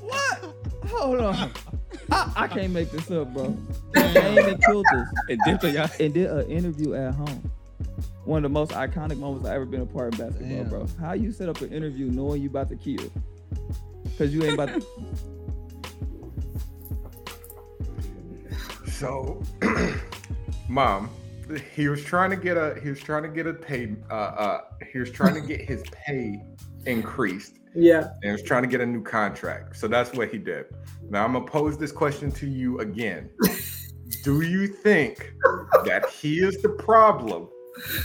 what? 0.00 0.54
Hold 0.86 1.20
on. 1.20 1.52
I, 2.12 2.32
I 2.36 2.48
can't 2.48 2.72
make 2.72 2.90
this 2.90 3.10
up, 3.10 3.32
bro. 3.32 3.56
They 3.92 4.12
came 4.14 4.38
and 4.48 4.64
killed 4.64 4.86
us, 4.86 5.08
and 5.28 5.40
did, 5.44 5.60
the, 5.60 5.96
and 6.00 6.14
did 6.14 6.30
an 6.30 6.50
interview 6.50 6.94
at 6.94 7.14
home. 7.14 7.50
One 8.24 8.44
of 8.44 8.50
the 8.50 8.54
most 8.54 8.72
iconic 8.72 9.18
moments 9.18 9.46
I've 9.46 9.54
ever 9.54 9.64
been 9.66 9.82
a 9.82 9.86
part 9.86 10.14
of 10.14 10.20
basketball, 10.20 10.48
Damn. 10.48 10.68
bro. 10.68 10.86
How 11.00 11.12
you 11.12 11.32
set 11.32 11.48
up 11.48 11.60
an 11.60 11.72
interview 11.72 12.06
knowing 12.06 12.42
you 12.42 12.48
about 12.48 12.68
to 12.70 12.76
kill? 12.76 13.10
Cause 14.18 14.32
you 14.32 14.42
ain't 14.44 14.54
about 14.54 14.68
to. 14.68 14.86
So, 18.86 19.42
mom, 20.68 21.10
he 21.74 21.88
was 21.88 22.04
trying 22.04 22.30
to 22.30 22.36
get 22.36 22.56
a 22.56 22.78
he 22.80 22.90
was 22.90 23.00
trying 23.00 23.22
to 23.24 23.28
get 23.28 23.46
a 23.46 23.52
pay 23.54 23.94
uh 24.10 24.14
uh 24.14 24.60
he 24.92 24.98
was 24.98 25.10
trying 25.10 25.34
to 25.34 25.40
get 25.40 25.60
his 25.60 25.82
pay 25.90 26.40
increased 26.86 27.58
Yeah. 27.74 28.08
and 28.22 28.32
was 28.32 28.42
trying 28.42 28.62
to 28.62 28.68
get 28.68 28.80
a 28.80 28.86
new 28.86 29.02
contract. 29.02 29.76
So 29.76 29.88
that's 29.88 30.12
what 30.12 30.30
he 30.30 30.38
did. 30.38 30.66
Now 31.10 31.24
I'm 31.24 31.32
gonna 31.32 31.44
pose 31.46 31.76
this 31.78 31.92
question 31.92 32.30
to 32.32 32.46
you 32.46 32.78
again. 32.78 33.30
Do 34.24 34.42
you 34.42 34.66
think 34.68 35.32
that 35.84 36.08
he 36.10 36.40
is 36.40 36.60
the 36.62 36.68
problem 36.68 37.48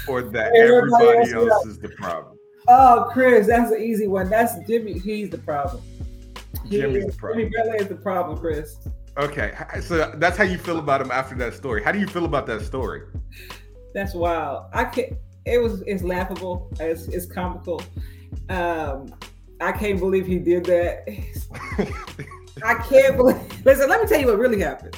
or 0.08 0.22
that 0.22 0.56
Everybody 0.56 1.06
everybody 1.10 1.32
else 1.34 1.52
else 1.52 1.66
is 1.66 1.80
the 1.80 1.90
problem? 1.90 2.38
Oh, 2.70 3.10
Chris, 3.12 3.48
that's 3.48 3.72
an 3.72 3.82
easy 3.82 4.08
one. 4.08 4.30
That's 4.30 4.58
Jimmy. 4.68 4.98
He's 5.00 5.30
the 5.30 5.38
problem. 5.38 5.82
He 6.66 6.78
Jimmy's 6.82 7.06
is- 7.06 7.14
the 7.14 7.20
problem. 7.20 7.40
Jimmy 7.40 7.52
Butler 7.58 7.76
is 7.76 7.88
the 7.88 7.96
problem, 7.96 8.38
Chris. 8.38 8.78
Okay, 9.18 9.54
so 9.82 10.12
that's 10.18 10.38
how 10.38 10.44
you 10.44 10.58
feel 10.60 10.78
about 10.78 11.02
him 11.02 11.10
after 11.12 11.34
that 11.36 11.54
story. 11.56 11.82
How 11.84 11.92
do 11.92 11.98
you 12.00 12.06
feel 12.08 12.26
about 12.26 12.46
that 12.48 12.62
story? 12.62 13.02
That's 13.94 14.14
wild. 14.14 14.66
I 14.74 14.86
can't. 14.86 15.14
It 15.46 15.58
was. 15.62 15.82
It's 15.88 16.04
laughable. 16.04 16.70
It's, 16.80 17.08
it's 17.08 17.26
comical. 17.26 17.82
Um, 18.50 19.14
I 19.60 19.72
can't 19.72 20.00
believe 20.00 20.26
he 20.28 20.38
did 20.40 20.66
that. 20.66 21.04
I 22.64 22.74
can't 22.76 23.18
believe. 23.18 23.66
Listen, 23.66 23.90
let 23.90 24.02
me 24.02 24.08
tell 24.08 24.20
you 24.20 24.28
what 24.28 24.38
really 24.40 24.60
happened. 24.60 24.96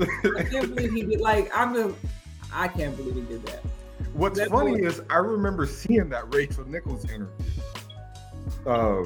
I 0.00 0.42
can't 0.44 0.74
believe 0.74 0.92
he 0.92 1.02
did. 1.02 1.20
Like 1.20 1.50
I'm 1.56 1.72
the. 1.74 1.94
I 2.52 2.68
can't 2.68 2.96
believe 2.96 3.14
he 3.14 3.20
did 3.22 3.44
that. 3.46 3.60
What's 4.14 4.38
That 4.38 4.50
funny 4.50 4.72
boy- 4.80 4.86
is 4.86 5.00
I 5.10 5.16
remember 5.16 5.66
seeing 5.66 6.08
that 6.10 6.32
Rachel 6.34 6.64
Nichols 6.68 7.04
interview. 7.04 7.28
Uh, 8.66 9.04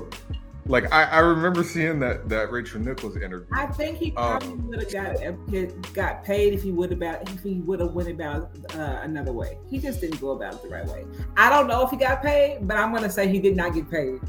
like 0.68 0.92
I, 0.92 1.04
I 1.04 1.18
remember 1.20 1.62
seeing 1.62 1.98
that 2.00 2.28
that 2.28 2.50
Rachel 2.50 2.80
Nichols 2.80 3.16
interview. 3.16 3.46
I 3.52 3.66
think 3.66 3.98
he 3.98 4.10
probably 4.10 4.48
Um, 4.48 4.68
would 4.68 4.82
have 4.82 4.92
got 4.92 5.94
got 5.94 6.24
paid 6.24 6.52
if 6.54 6.62
he 6.62 6.72
would 6.72 6.92
about 6.92 7.28
if 7.30 7.42
he 7.42 7.54
would 7.60 7.80
have 7.80 7.92
went 7.92 8.08
about 8.08 8.50
uh, 8.74 9.00
another 9.02 9.32
way. 9.32 9.58
He 9.68 9.78
just 9.78 10.00
didn't 10.00 10.20
go 10.20 10.30
about 10.30 10.54
it 10.54 10.62
the 10.62 10.68
right 10.68 10.86
way. 10.86 11.04
I 11.36 11.50
don't 11.50 11.66
know 11.66 11.82
if 11.82 11.90
he 11.90 11.96
got 11.96 12.22
paid, 12.22 12.66
but 12.66 12.76
I'm 12.76 12.92
gonna 12.92 13.10
say 13.10 13.28
he 13.28 13.38
did 13.38 13.56
not 13.56 13.74
get 13.74 13.90
paid. 13.90 14.20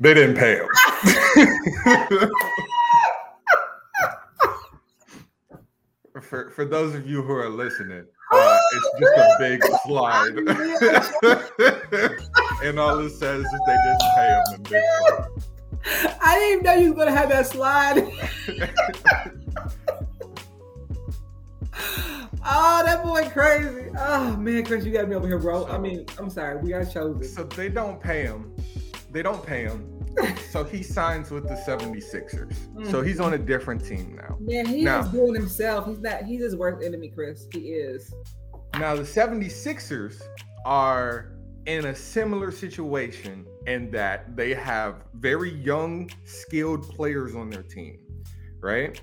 They 0.00 0.14
didn't 0.14 0.36
pay 0.36 0.56
him. 0.56 0.68
for 6.20 6.50
for 6.50 6.64
those 6.64 6.94
of 6.94 7.06
you 7.06 7.22
who 7.22 7.32
are 7.32 7.48
listening, 7.48 8.04
uh, 8.32 8.58
it's 8.72 8.90
just 9.00 9.12
a 9.18 9.36
big 9.38 9.62
slide, 9.86 10.34
and 12.62 12.78
all 12.78 12.98
it 13.00 13.10
says 13.10 13.44
is 13.44 13.60
they 13.66 13.76
didn't 13.84 14.02
pay 14.14 14.42
him. 14.46 14.64
I 16.22 16.38
didn't 16.38 16.52
even 16.52 16.64
know 16.64 16.74
you 16.74 16.94
was 16.94 16.98
gonna 16.98 17.16
have 17.16 17.28
that 17.30 17.46
slide. 17.46 17.98
oh, 22.44 22.82
that 22.84 23.02
boy 23.02 23.28
crazy. 23.30 23.90
Oh 23.98 24.36
man, 24.36 24.64
Chris, 24.64 24.84
you 24.84 24.92
got 24.92 25.08
me 25.08 25.16
over 25.16 25.26
here, 25.26 25.38
bro. 25.38 25.66
I 25.66 25.78
mean, 25.78 26.06
I'm 26.18 26.30
sorry, 26.30 26.58
we 26.58 26.70
got 26.70 26.92
chosen. 26.92 27.24
So 27.24 27.42
they 27.44 27.68
don't 27.68 28.00
pay 28.00 28.22
him. 28.22 28.54
They 29.10 29.22
don't 29.22 29.44
pay 29.44 29.62
him. 29.62 29.88
So 30.50 30.62
he 30.62 30.82
signs 30.82 31.30
with 31.30 31.44
the 31.44 31.54
76ers. 31.54 32.90
So 32.90 33.00
he's 33.00 33.18
on 33.18 33.32
a 33.32 33.36
mm-hmm. 33.36 33.46
different 33.46 33.84
team 33.84 34.14
now. 34.16 34.36
Man, 34.40 34.66
he 34.66 34.84
Now- 34.84 35.00
is 35.00 35.08
doing 35.08 35.34
himself. 35.34 35.86
He's 35.86 36.00
not. 36.00 36.24
He's 36.24 36.42
his 36.42 36.54
worst 36.54 36.84
enemy, 36.84 37.08
Chris. 37.08 37.46
He 37.52 37.70
is. 37.70 38.14
Now 38.78 38.94
the 38.94 39.02
76ers 39.02 40.22
are 40.64 41.31
in 41.66 41.86
a 41.86 41.94
similar 41.94 42.50
situation 42.50 43.46
in 43.66 43.90
that 43.92 44.36
they 44.36 44.54
have 44.54 45.04
very 45.14 45.50
young, 45.50 46.10
skilled 46.24 46.88
players 46.88 47.34
on 47.34 47.50
their 47.50 47.62
team, 47.62 47.98
right? 48.60 49.00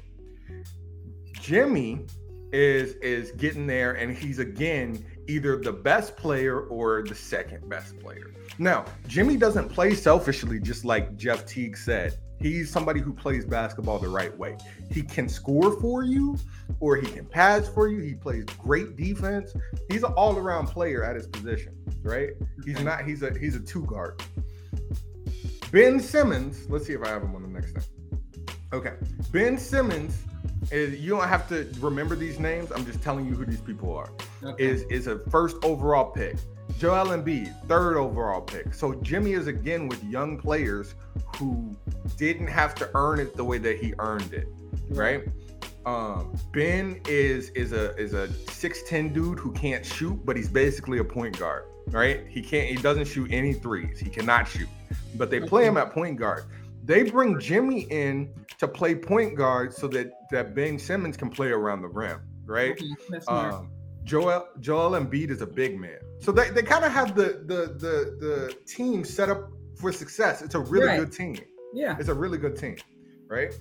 Jimmy 1.34 2.06
is 2.52 2.94
is 2.96 3.32
getting 3.34 3.68
there 3.68 3.94
and 3.94 4.16
he's 4.16 4.40
again 4.40 5.06
either 5.28 5.58
the 5.58 5.72
best 5.72 6.18
player 6.18 6.62
or 6.62 7.04
the 7.04 7.16
second 7.16 7.70
best 7.70 8.00
player. 8.00 8.34
Now, 8.58 8.86
Jimmy 9.08 9.38
doesn't 9.38 9.70
play 9.70 9.94
selfishly 9.94 10.60
just 10.60 10.84
like 10.84 11.16
Jeff 11.16 11.46
Teague 11.46 11.78
said. 11.78 12.18
He's 12.42 12.72
somebody 12.72 13.00
who 13.02 13.14
plays 13.14 13.46
basketball 13.46 14.00
the 14.00 14.10
right 14.10 14.36
way. 14.38 14.58
He 14.92 15.02
can 15.02 15.28
score 15.28 15.80
for 15.80 16.04
you 16.04 16.38
or 16.80 16.96
he 16.96 17.08
can 17.08 17.26
pass 17.26 17.68
for 17.68 17.88
you. 17.88 18.00
He 18.00 18.14
plays 18.14 18.46
great 18.58 18.96
defense. 18.96 19.54
He's 19.90 20.04
an 20.04 20.14
all-around 20.14 20.68
player 20.68 21.04
at 21.04 21.16
his 21.16 21.28
position, 21.28 21.76
right? 22.02 22.32
He's 22.66 22.82
not 22.82 23.04
he's 23.04 23.24
a 23.24 23.38
he's 23.38 23.56
a 23.56 23.60
two 23.60 23.86
guard. 23.86 24.22
Ben 25.72 26.00
Simmons, 26.00 26.70
let's 26.70 26.88
see 26.88 26.94
if 26.94 27.04
I 27.04 27.10
have 27.10 27.22
him 27.22 27.36
on 27.36 27.44
the 27.44 27.50
next 27.50 27.74
thing. 27.74 27.84
Okay. 28.72 28.94
Ben 29.32 29.58
Simmons 29.58 30.24
is 30.72 31.00
you 31.00 31.10
don't 31.10 31.28
have 31.28 31.48
to 31.50 31.70
remember 31.80 32.16
these 32.16 32.40
names. 32.40 32.72
I'm 32.72 32.86
just 32.86 33.02
telling 33.02 33.26
you 33.26 33.34
who 33.34 33.46
these 33.46 33.62
people 33.62 33.96
are. 33.96 34.12
Okay. 34.44 34.64
Is 34.64 34.84
is 34.84 35.08
a 35.08 35.20
first 35.30 35.58
overall 35.64 36.12
pick. 36.12 36.38
Joel 36.80 37.08
Embiid, 37.08 37.54
third 37.68 37.98
overall 37.98 38.40
pick. 38.40 38.74
So 38.74 38.94
Jimmy 39.02 39.34
is 39.34 39.48
again 39.48 39.90
with 39.90 40.02
young 40.06 40.38
players 40.38 40.96
who 41.36 41.76
didn't 42.16 42.48
have 42.48 42.74
to 42.76 42.90
earn 42.96 43.20
it 43.20 43.36
the 43.36 43.44
way 43.44 43.58
that 43.58 43.80
he 43.80 43.94
earned 44.00 44.34
it, 44.34 44.48
right? 44.88 45.28
Um, 45.86 46.34
ben 46.54 47.02
is 47.06 47.50
is 47.50 47.74
a 47.74 47.94
is 47.98 48.14
a 48.14 48.30
6'10 48.30 49.14
dude 49.14 49.40
who 49.40 49.52
can't 49.52 49.86
shoot, 49.86 50.26
but 50.26 50.38
he's 50.38 50.48
basically 50.48 51.00
a 51.00 51.04
point 51.04 51.38
guard, 51.38 51.66
right? 51.88 52.26
He 52.30 52.42
can't 52.42 52.70
he 52.70 52.82
doesn't 52.82 53.06
shoot 53.06 53.30
any 53.30 53.52
threes. 53.52 54.00
He 54.00 54.10
cannot 54.10 54.48
shoot. 54.48 54.70
But 55.16 55.30
they 55.30 55.42
play 55.42 55.66
him 55.66 55.76
at 55.76 55.92
point 55.92 56.18
guard. 56.18 56.46
They 56.86 57.04
bring 57.04 57.42
Jimmy 57.42 57.82
in 57.92 58.34
to 58.58 58.70
play 58.70 58.96
point 58.96 59.36
guard 59.36 59.74
so 59.74 59.90
that 59.90 60.12
that 60.32 60.56
Ben 60.56 60.80
Simmons 60.80 61.18
can 61.18 61.30
play 61.30 61.50
around 61.50 61.82
the 61.82 61.90
rim, 61.90 62.22
right? 62.46 62.72
Okay, 62.72 62.88
that's. 63.10 63.28
Um, 63.28 63.70
Joel 64.10 64.48
Joel 64.60 64.92
Embiid 65.00 65.30
is 65.30 65.42
a 65.42 65.46
big 65.48 65.80
man, 65.80 66.00
so 66.20 66.32
they, 66.32 66.50
they 66.50 66.64
kind 66.64 66.84
of 66.84 66.92
have 66.92 67.16
the, 67.16 67.44
the 67.52 67.60
the 67.86 67.96
the 68.26 68.58
team 68.66 69.04
set 69.04 69.30
up 69.30 69.42
for 69.80 69.92
success. 69.92 70.42
It's 70.42 70.56
a 70.56 70.60
really 70.60 70.88
Right. 70.88 71.00
good 71.00 71.12
team. 71.12 71.38
yeah. 71.74 71.96
It's 72.00 72.10
a 72.10 72.14
really 72.24 72.38
good 72.40 72.56
team, 72.58 72.78
right? 73.28 73.54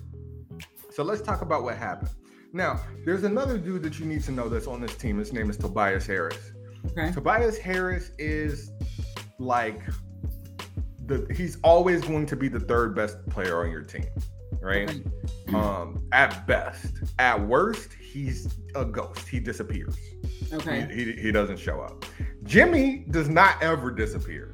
So 0.91 1.03
let's 1.03 1.21
talk 1.21 1.41
about 1.43 1.61
what 1.63 1.77
happened. 1.77 2.09
Now, 2.51 2.79
there's 3.05 3.23
another 3.25 3.57
dude 3.59 3.83
that 3.83 3.99
you 3.99 4.05
need 4.07 4.23
to 4.23 4.31
know 4.31 4.49
that's 4.49 4.65
on 4.65 4.81
this 4.81 4.95
team. 4.95 5.19
His 5.19 5.31
name 5.31 5.49
is 5.51 5.57
Tobias 5.57 6.07
Harris. 6.07 6.51
Okay. 6.87 7.11
Tobias 7.11 7.57
Harris 7.59 8.11
is 8.17 8.71
like 9.37 9.81
the 11.05 11.27
he's 11.35 11.57
always 11.63 12.01
going 12.01 12.25
to 12.25 12.35
be 12.35 12.47
the 12.47 12.59
third 12.59 12.95
best 12.95 13.17
player 13.29 13.63
on 13.63 13.69
your 13.71 13.83
team, 13.83 14.07
right? 14.61 14.89
Okay. 14.89 15.55
Um, 15.55 16.03
at 16.11 16.47
best, 16.47 16.93
at 17.19 17.39
worst, 17.39 17.93
he's 17.93 18.57
a 18.75 18.83
ghost. 18.83 19.27
He 19.27 19.39
disappears. 19.39 19.95
Okay. 20.53 20.87
He, 20.93 21.05
he, 21.05 21.11
he 21.13 21.31
doesn't 21.31 21.57
show 21.57 21.81
up. 21.81 22.05
Jimmy 22.43 23.05
does 23.11 23.29
not 23.29 23.61
ever 23.61 23.91
disappear. 23.91 24.53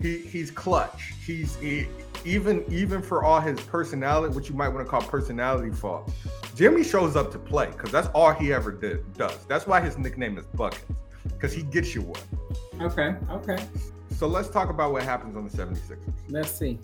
He 0.00 0.18
he's 0.18 0.50
clutch. 0.50 1.12
He's 1.24 1.56
he, 1.56 1.86
even 2.24 2.64
even 2.70 3.02
for 3.02 3.24
all 3.24 3.40
his 3.40 3.60
personality, 3.60 4.34
what 4.34 4.48
you 4.48 4.54
might 4.54 4.68
want 4.68 4.84
to 4.84 4.90
call 4.90 5.02
personality 5.02 5.70
faults. 5.70 6.12
Jimmy 6.54 6.84
shows 6.84 7.16
up 7.16 7.30
to 7.32 7.38
play 7.38 7.66
because 7.66 7.90
that's 7.90 8.08
all 8.08 8.32
he 8.32 8.52
ever 8.52 8.72
did 8.72 9.12
does. 9.14 9.44
That's 9.46 9.66
why 9.66 9.80
his 9.80 9.98
nickname 9.98 10.38
is 10.38 10.46
Buckets 10.46 10.84
because 11.24 11.52
he 11.52 11.62
gets 11.62 11.94
you 11.94 12.02
one. 12.02 12.20
Okay. 12.80 13.14
Okay. 13.30 13.64
So 14.16 14.26
let's 14.26 14.48
talk 14.48 14.68
about 14.70 14.92
what 14.92 15.02
happens 15.02 15.36
on 15.36 15.48
the 15.48 15.50
76ers. 15.56 15.98
Let's 16.28 16.50
see. 16.50 16.78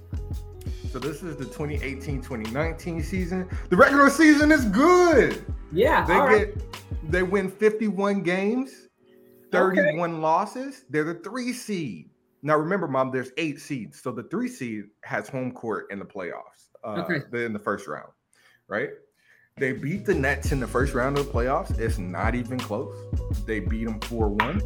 So 0.97 1.01
this 1.01 1.23
is 1.23 1.37
the 1.37 1.45
2018-2019 1.45 3.05
season. 3.05 3.47
The 3.69 3.77
regular 3.77 4.09
season 4.09 4.51
is 4.51 4.65
good. 4.65 5.45
Yeah. 5.71 6.07
They 6.07 6.15
right. 6.15 6.55
get 6.55 7.11
they 7.11 7.23
win 7.23 7.51
51 7.51 8.23
games, 8.23 8.89
31 9.53 10.23
losses. 10.23 10.87
They're 10.89 11.05
the 11.05 11.17
three 11.17 11.53
seed. 11.53 12.09
Now 12.41 12.57
remember, 12.57 12.89
mom, 12.89 13.11
there's 13.11 13.31
eight 13.37 13.61
seeds. 13.61 14.01
So 14.01 14.11
the 14.11 14.23
three 14.23 14.49
seed 14.49 14.85
has 15.03 15.29
home 15.29 15.53
court 15.53 15.89
in 15.91 15.99
the 15.99 16.07
playoffs. 16.07 16.71
Uh 16.83 17.05
Okay. 17.07 17.45
in 17.45 17.53
the 17.53 17.59
first 17.59 17.87
round, 17.87 18.09
right? 18.67 18.89
They 19.59 19.73
beat 19.73 20.05
the 20.05 20.13
Nets 20.15 20.53
in 20.53 20.61
the 20.61 20.67
first 20.67 20.93
round 20.93 21.17
of 21.17 21.25
the 21.27 21.33
playoffs. 21.33 21.79
It's 21.79 21.97
not 21.97 22.35
even 22.35 22.59
close. 22.59 22.95
They 23.47 23.59
beat 23.61 23.87
them 23.87 23.99
4-1. 24.01 24.61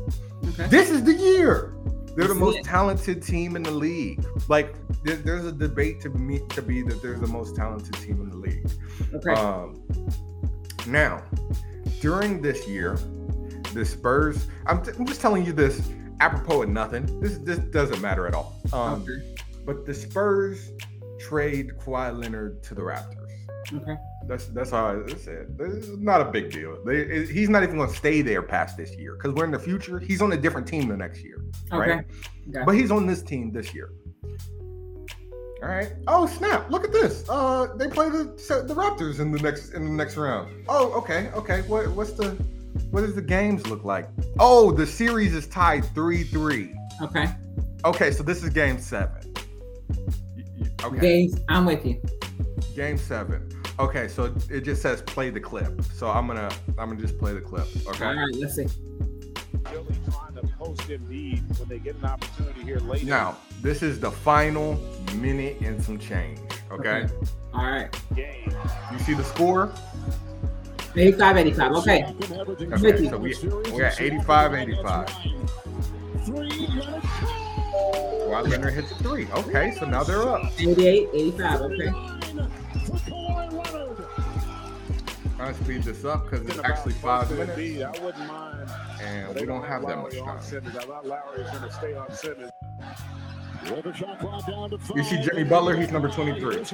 Okay. 0.49 0.67
This 0.67 0.91
is 0.91 1.05
the 1.05 1.13
year. 1.15 1.77
They're 2.17 2.27
the 2.27 2.35
This 2.35 2.37
most 2.37 2.57
it. 2.59 2.65
talented 2.65 3.23
team 3.23 3.55
in 3.55 3.63
the 3.63 3.71
league. 3.71 4.25
Like 4.49 4.75
there- 5.05 5.15
there's 5.15 5.45
a 5.45 5.53
debate 5.53 6.01
to 6.01 6.09
me 6.11 6.41
to 6.49 6.61
be 6.61 6.83
that 6.83 7.01
they're 7.03 7.17
the 7.17 7.29
most 7.29 7.55
talented 7.55 7.95
team 8.03 8.21
in 8.21 8.31
the 8.31 8.37
league. 8.37 8.69
Okay. 9.15 9.31
Um, 9.31 9.81
now, 10.89 11.23
during 12.01 12.43
this 12.43 12.67
year, 12.67 12.99
the 13.73 13.85
Spurs. 13.85 14.49
I'm, 14.67 14.83
I'm 14.99 15.07
just 15.07 15.21
telling 15.21 15.47
you 15.47 15.53
this 15.53 15.89
apropos 16.19 16.63
of 16.63 16.69
nothing. 16.69 17.21
This 17.21 17.39
this 17.39 17.59
doesn't 17.61 18.01
matter 18.01 18.27
at 18.27 18.35
all. 18.35 18.61
Um, 18.73 19.03
okay. 19.09 19.37
but 19.65 19.87
the 19.87 19.95
Spurs 19.95 20.73
trade 21.21 21.75
Kawhi 21.79 22.13
Leonard 22.19 22.61
to 22.65 22.75
the 22.75 22.83
Raptors. 22.83 23.30
Okay. 23.73 23.97
That's 24.27 24.47
that's 24.49 24.71
how 24.71 25.03
I 25.07 25.09
said. 25.15 25.57
It's 25.59 25.89
not 25.99 26.21
a 26.21 26.25
big 26.27 26.51
deal. 26.53 26.83
They, 26.85 26.97
it- 26.99 27.29
he's 27.31 27.49
not 27.49 27.63
even 27.63 27.77
going 27.77 27.91
to 27.91 27.97
stay 27.97 28.23
there 28.23 28.43
past 28.43 28.77
this 28.77 28.95
year 28.97 29.15
because 29.17 29.35
we're 29.35 29.45
in 29.45 29.51
the 29.51 29.59
future. 29.59 29.99
He's 29.99 30.23
on 30.23 30.33
a 30.33 30.37
different 30.37 30.67
team 30.67 30.89
the 30.89 30.97
next 30.97 31.23
year, 31.25 31.43
Okay. 31.73 31.91
right? 31.93 32.05
Got 32.51 32.67
But 32.67 32.73
he's 32.77 32.91
on 32.91 33.07
this 33.07 33.23
team 33.23 33.53
this 33.53 33.75
year. 33.75 33.91
All 35.63 35.69
right. 35.69 35.93
Oh 36.07 36.27
snap! 36.27 36.71
Look 36.71 36.85
at 36.85 36.93
this. 36.93 37.29
Uh, 37.29 37.67
they 37.77 37.87
play 37.89 38.09
the 38.09 38.25
the 38.67 38.75
Raptors 38.75 39.21
in 39.21 39.31
the 39.31 39.39
next 39.41 39.75
in 39.75 39.85
the 39.85 39.91
next 39.93 40.17
round. 40.17 40.65
Oh, 40.69 40.91
okay, 40.95 41.31
okay. 41.35 41.61
What 41.69 41.91
what's 41.91 42.13
the 42.13 42.31
what 42.91 43.03
does 43.03 43.15
the 43.15 43.21
games 43.23 43.67
look 43.67 43.85
like? 43.85 44.09
Oh, 44.39 44.73
the 44.73 44.87
series 44.87 45.35
is 45.35 45.47
tied 45.47 45.85
three 45.95 46.23
three. 46.23 46.73
Okay. 47.03 47.27
Okay, 47.85 48.11
so 48.11 48.23
this 48.23 48.43
is 48.43 48.49
game 48.51 48.79
seven. 48.79 49.35
Okay, 50.83 50.99
Games. 50.99 51.35
I'm 51.51 51.67
with 51.67 51.85
you. 51.85 52.01
Game 52.75 52.99
seven. 52.99 53.49
Okay, 53.79 54.09
so 54.09 54.35
it 54.51 54.63
just 54.63 54.83
says 54.83 55.03
play 55.03 55.31
the 55.31 55.41
clip. 55.41 55.83
So 55.95 56.09
I'm 56.09 56.27
gonna 56.27 56.51
I'm 56.79 56.91
gonna 56.91 57.01
just 57.01 57.19
play 57.19 57.33
the 57.33 57.41
clip. 57.41 57.67
Okay. 57.89 58.05
All 58.05 58.15
right. 58.15 58.35
Let's 58.35 58.55
see. 58.55 58.67
really 59.71 59.95
trying 60.11 60.35
to 60.35 60.47
post 60.59 60.83
Embiid 60.83 61.59
when 61.59 61.69
they 61.69 61.79
get 61.79 61.97
an 61.97 62.05
opportunity 62.05 62.63
here 62.63 62.79
later. 62.79 63.07
Now 63.07 63.37
this 63.63 63.83
is 63.83 64.01
the 64.01 64.11
final 64.11 64.75
minute 65.17 65.61
and 65.61 65.83
some 65.83 65.99
change. 65.99 66.39
Okay. 66.71 67.05
Okay. 67.05 67.15
All 67.55 67.65
right. 67.65 67.89
game. 68.15 68.55
You 68.93 68.99
see 68.99 69.15
the 69.15 69.25
score? 69.25 69.73
85, 70.97 71.37
85. 71.37 71.73
Okay. 71.73 72.15
Okay, 72.73 73.09
so 73.09 73.17
we 73.17 73.35
we're 73.73 73.85
at 73.85 74.01
85, 74.01 74.55
85. 74.55 75.07
Kawhi 78.31 78.49
Leonard 78.49 78.75
hits 78.75 78.91
a 78.93 78.95
three. 78.97 79.27
Okay, 79.33 79.75
so 79.79 79.87
now 79.87 80.03
they're 80.05 80.29
up. 80.29 80.53
88, 80.59 81.09
85. 81.13 81.61
Okay. 81.63 82.20
Trying 85.37 85.55
to 85.55 85.65
speed 85.65 85.83
this 85.85 86.05
up 86.05 86.25
because 86.31 86.47
it's 86.47 86.59
actually 86.59 86.93
five 86.95 87.31
minutes, 87.31 87.53
Embiid, 87.59 87.83
I 87.83 88.05
wouldn't 88.05 88.27
mind. 88.29 88.71
and 89.03 89.35
we 89.35 89.47
don't 89.47 89.65
have 89.65 89.83
that 89.83 89.97
Lowry 89.97 90.03
much 90.03 90.19
on 90.19 90.27
time. 90.27 90.43
Simmons. 90.43 90.77
I 90.77 90.83
thought 90.83 91.07
Lowry 91.07 91.41
is 91.43 91.51
going 91.51 91.63
to 91.63 91.73
stay 91.73 91.95
on 91.95 92.13
Simmons. 92.13 92.53
You 94.95 95.05
see 95.05 95.21
Jimmy 95.23 95.45
Butler? 95.45 95.77
He's 95.77 95.91
number 95.91 96.09
23. 96.09 96.65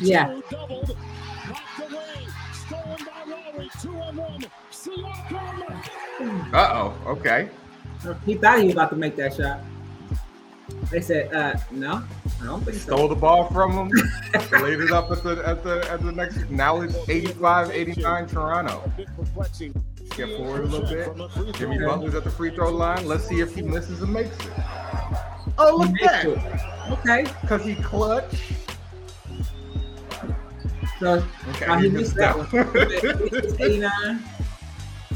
Yeah. 0.00 0.40
Uh 6.52 6.68
oh. 6.72 6.94
Okay. 7.06 7.48
He 8.24 8.34
thought 8.34 8.58
he 8.58 8.64
was 8.64 8.72
about 8.74 8.90
to 8.90 8.96
make 8.96 9.16
that 9.16 9.34
shot. 9.34 9.60
They 10.90 11.00
said, 11.00 11.32
uh, 11.34 11.56
no. 11.70 12.02
I 12.40 12.44
don't 12.44 12.64
think 12.64 12.76
so. 12.76 12.94
stole 12.94 13.08
the 13.08 13.16
ball 13.16 13.50
from 13.50 13.72
him, 13.72 13.88
laid 14.62 14.80
it 14.80 14.92
up 14.92 15.10
at 15.10 15.22
the 15.22 15.42
at 15.46 15.64
the 15.64 15.90
at 15.90 16.02
the 16.02 16.12
next. 16.12 16.48
Now 16.50 16.80
it's 16.80 16.96
85, 17.08 17.70
89 17.70 18.26
Toronto. 18.28 18.82
A 18.84 18.88
bit 18.90 19.08
perplexing. 19.16 19.84
Get 20.16 20.36
forward 20.36 20.64
a 20.64 20.66
little 20.66 20.88
bit. 20.88 21.06
From 21.06 21.18
the 21.18 21.28
free 21.28 21.52
throw 21.52 21.52
Jimmy. 21.52 21.78
Butler's 21.84 22.14
at 22.14 22.24
the 22.24 22.30
free 22.30 22.54
throw 22.54 22.70
line. 22.70 23.06
Let's 23.06 23.26
see 23.26 23.40
if 23.40 23.54
he 23.54 23.62
misses 23.62 24.02
and 24.02 24.12
makes 24.12 24.36
it. 24.38 24.52
Oh, 25.58 25.76
look 25.76 25.90
at 26.02 26.24
that! 26.24 26.92
Okay. 26.92 27.26
Because 27.40 27.64
he 27.64 27.74
clutch. 27.74 28.52
So 31.00 31.24
Okay, 31.50 31.66
uh, 31.66 31.76
he 31.78 31.88
he 31.88 31.90
missed 31.90 32.16
missed 32.16 32.16
that 32.16 32.36
one. 32.36 33.56
89. 33.60 34.22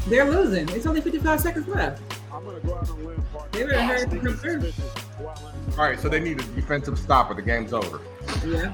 They're 0.07 0.29
losing. 0.29 0.67
It's 0.69 0.85
only 0.85 1.01
55 1.01 1.39
seconds 1.39 1.67
left. 1.67 2.01
I'm 2.33 2.43
going 2.43 2.59
to 2.59 2.67
go 2.67 2.75
out 2.75 2.89
on 2.89 3.05
limb. 3.05 3.23
They 3.51 3.63
better 3.63 3.81
hurry 3.81 4.01
up 4.03 4.11
and 4.11 4.11
Sneaky 4.11 4.25
come 4.25 4.37
through. 4.37 4.61
suspicious. 4.61 4.93
Kawhi 5.19 5.43
Leonard. 5.43 5.79
All 5.79 5.85
right, 5.85 5.99
so 5.99 6.09
they 6.09 6.19
need 6.19 6.39
a 6.39 6.43
defensive 6.55 6.97
stopper. 6.97 7.33
The 7.35 7.41
game's 7.41 7.73
over. 7.73 8.01
Yeah. 8.45 8.73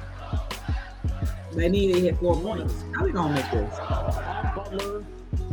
They 1.54 1.67
need 1.67 1.93
to 1.93 2.00
hit 2.00 2.17
four 2.19 2.36
points. 2.39 2.74
How 2.95 3.04
we 3.06 3.12
gonna 3.12 3.34
make 3.34 3.50
this? 3.52 3.80
On 3.80 4.56
Butler 4.56 5.06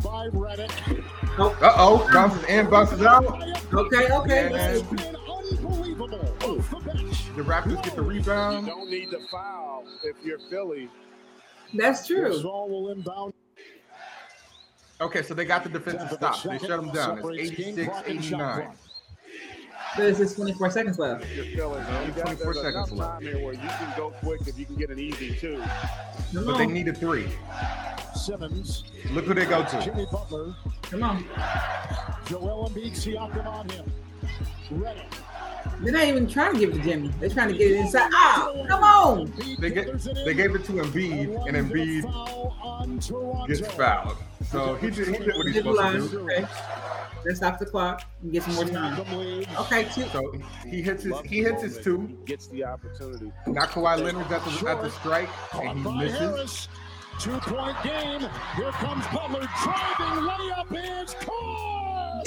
by 0.04 0.28
Redick. 0.28 1.02
Uh 1.38 1.72
oh, 1.78 2.08
bounces 2.12 2.44
in, 2.44 2.68
bounces 2.70 3.02
out. 3.02 3.24
Okay, 3.72 4.12
okay. 4.12 4.50
Yeah. 4.50 4.80
Unbelievable 5.58 6.20
off 6.44 6.70
the 6.70 6.76
bench. 6.84 7.34
The 7.34 7.42
Raptors 7.42 7.82
get 7.82 7.96
the 7.96 8.02
You 8.02 8.08
rebound. 8.08 8.66
don't 8.66 8.90
need 8.90 9.10
to 9.10 9.20
foul 9.30 9.84
if 10.04 10.16
you're 10.24 10.38
Philly. 10.50 10.90
That's 11.74 12.06
true. 12.06 12.28
Gasol 12.30 12.68
will 12.68 12.90
inbound. 12.92 13.32
Okay, 15.00 15.22
so 15.22 15.34
they 15.34 15.44
got 15.44 15.62
the 15.62 15.68
defensive 15.68 16.10
stop. 16.10 16.42
They 16.42 16.58
shut 16.58 16.68
them 16.68 16.90
down. 16.90 17.18
It's 17.34 17.50
86, 17.52 17.92
89. 18.06 18.68
But 19.96 20.06
it's 20.06 20.18
just 20.18 20.36
24 20.36 20.70
seconds 20.70 20.98
left. 20.98 21.24
If 21.24 21.54
you're 21.54 21.68
got 21.70 22.12
24 22.14 22.54
seconds 22.54 22.92
left. 22.92 23.12
time 23.12 23.22
here 23.22 23.38
where 23.44 23.54
you 23.54 23.60
can 23.60 23.92
go 23.96 24.10
quick 24.22 24.40
if 24.46 24.58
you 24.58 24.64
can 24.66 24.76
get 24.76 24.90
an 24.90 24.98
easy 24.98 25.34
two. 25.34 25.62
Come 26.32 26.44
But 26.46 26.58
they 26.58 26.64
on. 26.64 26.72
need 26.72 26.88
a 26.88 26.94
three. 26.94 27.28
Simmons, 28.14 28.84
Look 29.10 29.26
who 29.26 29.34
they 29.34 29.44
go 29.44 29.64
to. 29.64 29.82
Jimmy 29.82 30.06
Butler, 30.10 30.54
Come 30.82 31.02
on. 31.02 31.24
Joel 32.26 32.70
Embiid, 32.70 32.92
Siakam 32.92 33.46
on 33.46 33.68
him. 33.68 33.92
Redick. 34.70 35.04
They're 35.82 35.92
not 35.92 36.04
even 36.04 36.26
trying 36.28 36.54
to 36.54 36.58
give 36.60 36.70
it 36.70 36.74
to 36.78 36.82
Jimmy. 36.82 37.08
They're 37.20 37.28
trying 37.28 37.48
to 37.48 37.58
get 37.58 37.70
it 37.70 37.76
inside. 37.76 38.10
Ah, 38.14 38.50
come 38.66 38.82
on. 38.82 39.32
They 39.58 39.70
get 39.70 39.98
they 40.24 40.32
gave 40.34 40.54
it 40.54 40.64
to 40.64 40.72
Embiid, 40.72 41.46
and 41.46 41.56
Embiid 41.56 43.46
gets 43.48 43.66
fouled. 43.74 44.16
So 44.50 44.74
he 44.76 44.90
did, 44.90 45.08
he 45.08 45.12
did 45.24 45.36
what 45.36 45.46
he's 45.46 45.56
supposed 45.56 45.78
line. 45.78 46.00
to 46.00 46.08
do. 46.08 46.20
Okay. 46.20 46.44
Let's 47.24 47.38
stop 47.38 47.58
the 47.58 47.66
clock 47.66 48.02
and 48.22 48.30
get 48.32 48.44
some 48.44 48.54
more 48.54 48.64
time. 48.66 49.00
Okay, 49.60 49.84
two. 49.92 50.04
So 50.12 50.32
he 50.64 50.80
hits 50.82 51.02
his 51.02 51.20
he 51.24 51.42
hits 51.42 51.62
his 51.62 51.78
two. 51.78 52.16
Gets 52.24 52.46
the 52.48 52.64
opportunity. 52.64 53.32
Now 53.48 53.64
Kawhi 53.66 54.00
Leonard's 54.02 54.30
at 54.30 54.44
the 54.44 54.68
at 54.70 54.82
the 54.82 54.90
strike, 54.90 55.28
and 55.54 55.78
he 55.84 55.98
misses. 55.98 56.68
Two 57.18 57.38
point 57.40 57.76
game. 57.82 58.20
Here 58.56 58.70
comes 58.72 59.06
Butler 59.08 59.48
driving 59.62 60.28
layup 60.28 61.02
is 61.04 61.14
caught. 61.14 62.24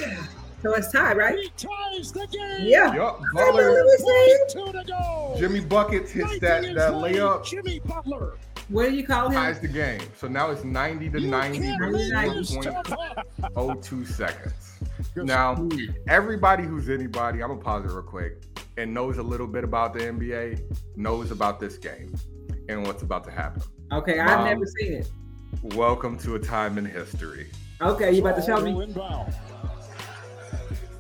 So 0.64 0.74
it's 0.74 0.92
tied, 0.92 1.16
right? 1.16 1.38
He 1.40 1.50
ties 1.56 2.12
the 2.12 2.28
game. 2.28 2.68
Yeah. 2.68 2.94
Yup, 2.96 3.20
Hey, 3.20 3.24
but 3.34 3.46
Butler. 3.54 3.72
let 3.72 3.86
me 3.86 3.98
see. 3.98 4.38
Two 4.50 4.72
to 4.74 4.84
go. 4.86 5.36
Jimmy 5.38 5.62
buckets 5.62 6.12
hits 6.12 6.40
that 6.40 6.64
that 6.64 6.94
layup, 6.94 7.46
Jimmy 7.46 7.80
Butler. 7.80 8.34
What 8.70 8.90
do 8.90 8.96
you 8.96 9.04
call 9.04 9.30
him? 9.30 9.34
ties 9.34 9.60
the 9.60 9.68
game. 9.68 10.02
So 10.16 10.28
now 10.28 10.52
it's 10.52 10.64
90 10.64 11.10
to 11.10 11.20
You 11.22 11.28
90 11.28 11.60
can't 11.60 11.82
with 11.82 11.92
lose 11.92 12.50
to 12.52 12.72
1.02 13.56 14.08
seconds. 14.08 14.80
Now, 15.16 15.68
everybody 16.08 16.64
who's 16.64 16.88
anybody, 16.88 17.42
I'm 17.42 17.50
gonna 17.50 17.62
pause 17.62 17.86
it 17.86 17.88
real 17.92 18.04
quick, 18.04 18.44
and 18.78 18.94
knows 18.94 19.18
a 19.18 19.24
little 19.24 19.48
bit 19.48 19.64
about 19.64 19.94
the 19.94 20.02
NBA, 20.02 20.62
knows 20.96 21.32
about 21.32 21.60
this 21.60 21.78
game 21.78 22.14
and 22.70 22.86
what's 22.86 23.02
about 23.02 23.24
to 23.24 23.32
happen. 23.32 23.64
Okay, 23.92 24.20
I've 24.20 24.38
Mom. 24.38 24.46
never 24.46 24.66
seen 24.68 24.94
it. 24.94 25.10
Welcome 25.74 26.20
to 26.20 26.36
a 26.36 26.40
time 26.40 26.78
in 26.78 26.86
history. 26.86 27.48
Okay, 27.82 28.12
you 28.12 28.22
about 28.22 28.36
to 28.36 28.44
show 28.44 28.62
me? 28.62 28.74
will 28.74 28.82
inbound. 28.82 29.34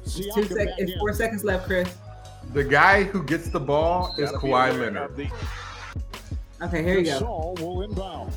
Two 0.06 0.24
Siakam 0.24 0.34
seconds. 0.34 0.56
back 0.56 0.68
It's 0.80 0.94
four 0.98 1.14
seconds 1.14 1.44
left, 1.44 1.68
Chris. 1.68 1.96
The 2.52 2.64
guy 2.64 3.04
who 3.04 3.22
gets 3.22 3.50
the 3.50 3.60
ball 3.60 4.16
is 4.18 4.32
Gotta 4.32 4.44
Kawhi 4.44 4.72
aware 4.72 4.92
Leonard. 4.92 5.32
Okay, 6.62 6.84
here 6.84 7.00
you 7.00 7.06
go. 7.06 7.20
Gasol 7.20 7.60
will 7.62 7.84
inbound. 7.84 8.34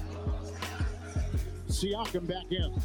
Siakam 1.69 2.27
back 2.29 2.51
in. 2.51 2.81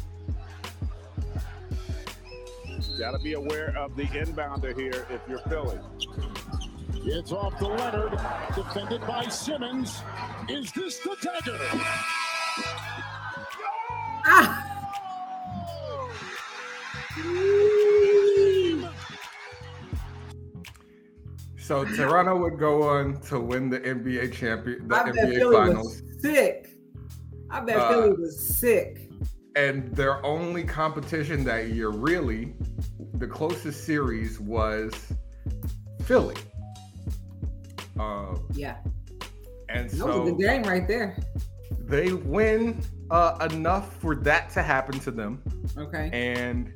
Got 2.98 3.12
to 3.12 3.18
be 3.20 3.34
aware 3.34 3.76
of 3.76 3.94
the 3.94 4.02
inbounder 4.04 4.76
here 4.76 5.06
if 5.10 5.20
you're 5.28 5.38
Philly. 5.48 5.78
It's 7.04 7.30
off 7.30 7.56
the 7.60 7.68
Leonard, 7.68 8.18
defended 8.56 9.00
by 9.02 9.28
Simmons. 9.28 10.02
Is 10.48 10.72
this 10.72 10.98
the 10.98 11.16
dagger? 11.22 11.58
So 21.68 21.84
Toronto 21.84 22.34
would 22.38 22.58
go 22.58 22.82
on 22.82 23.20
to 23.28 23.38
win 23.38 23.68
the 23.68 23.78
NBA 23.80 24.32
champion, 24.32 24.88
the 24.88 24.96
I 24.96 25.04
bet 25.10 25.14
NBA 25.16 25.34
Philly 25.34 25.56
finals, 25.56 26.00
was 26.02 26.22
sick. 26.22 26.70
I 27.50 27.60
bet 27.60 27.76
Uh, 27.76 27.88
Philly 27.90 28.12
was 28.12 28.40
sick. 28.58 29.10
and 29.54 29.94
their 29.94 30.24
only 30.24 30.64
competition 30.64 31.44
that 31.44 31.68
year, 31.68 31.90
really, 31.90 32.54
the 33.18 33.26
closest 33.26 33.84
series 33.84 34.40
was 34.40 34.94
Philly. 36.04 36.36
Uh, 38.00 38.36
Yeah, 38.54 38.76
and 39.68 39.90
that 39.90 40.06
was 40.06 40.16
a 40.28 40.32
good 40.32 40.38
game 40.40 40.62
right 40.62 40.88
there. 40.88 41.18
they 41.86 42.14
win 42.14 42.80
uh, 43.10 43.46
enough 43.52 43.94
for 44.00 44.14
that 44.14 44.48
to 44.54 44.62
happen 44.62 44.98
to 45.00 45.10
them, 45.10 45.42
Okay. 45.76 46.08
and 46.14 46.72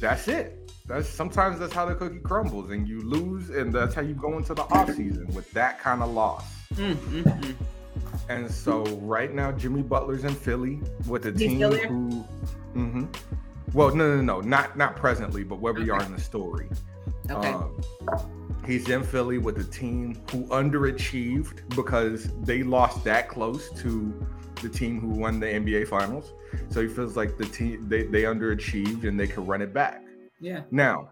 that's 0.00 0.26
it. 0.26 0.57
That's 0.88 1.08
sometimes 1.08 1.60
that's 1.60 1.72
how 1.72 1.84
the 1.84 1.94
cookie 1.94 2.18
crumbles, 2.18 2.70
and 2.70 2.88
you 2.88 3.02
lose, 3.02 3.50
and 3.50 3.72
that's 3.72 3.94
how 3.94 4.00
you 4.00 4.14
go 4.14 4.38
into 4.38 4.54
the 4.54 4.64
offseason 4.64 5.32
with 5.34 5.50
that 5.52 5.78
kind 5.78 6.02
of 6.02 6.10
loss. 6.10 6.44
Mm, 6.74 6.94
mm, 6.94 7.22
mm. 7.22 7.54
And 8.30 8.50
so 8.50 8.84
right 9.02 9.32
now, 9.32 9.52
Jimmy 9.52 9.82
Butler's 9.82 10.24
in 10.24 10.34
Philly 10.34 10.80
with 11.06 11.26
a 11.26 11.32
He's 11.32 11.40
team 11.40 11.60
who, 11.60 12.22
hmm 12.72 13.04
well, 13.74 13.94
no, 13.94 14.16
no, 14.16 14.22
no, 14.22 14.40
not 14.40 14.76
not 14.76 14.96
presently, 14.96 15.44
but 15.44 15.60
where 15.60 15.74
we 15.74 15.90
are 15.90 16.02
in 16.02 16.12
the 16.12 16.20
story. 16.20 16.68
Okay. 17.30 17.48
Um, 17.48 17.82
he's 18.66 18.88
in 18.88 19.02
Philly 19.02 19.38
with 19.38 19.58
a 19.58 19.64
team 19.64 20.14
who 20.30 20.44
underachieved 20.44 21.68
because 21.76 22.28
they 22.44 22.62
lost 22.62 23.04
that 23.04 23.28
close 23.28 23.70
to 23.82 24.26
the 24.62 24.68
team 24.68 25.00
who 25.00 25.08
won 25.08 25.38
the 25.38 25.46
NBA 25.46 25.88
Finals. 25.88 26.32
So 26.70 26.80
he 26.80 26.88
feels 26.88 27.16
like 27.16 27.36
the 27.36 27.44
team 27.44 27.86
they, 27.88 28.04
they 28.04 28.22
underachieved 28.22 29.04
and 29.04 29.20
they 29.20 29.26
can 29.26 29.44
run 29.44 29.60
it 29.60 29.74
back. 29.74 30.02
Yeah. 30.40 30.62
Now, 30.70 31.10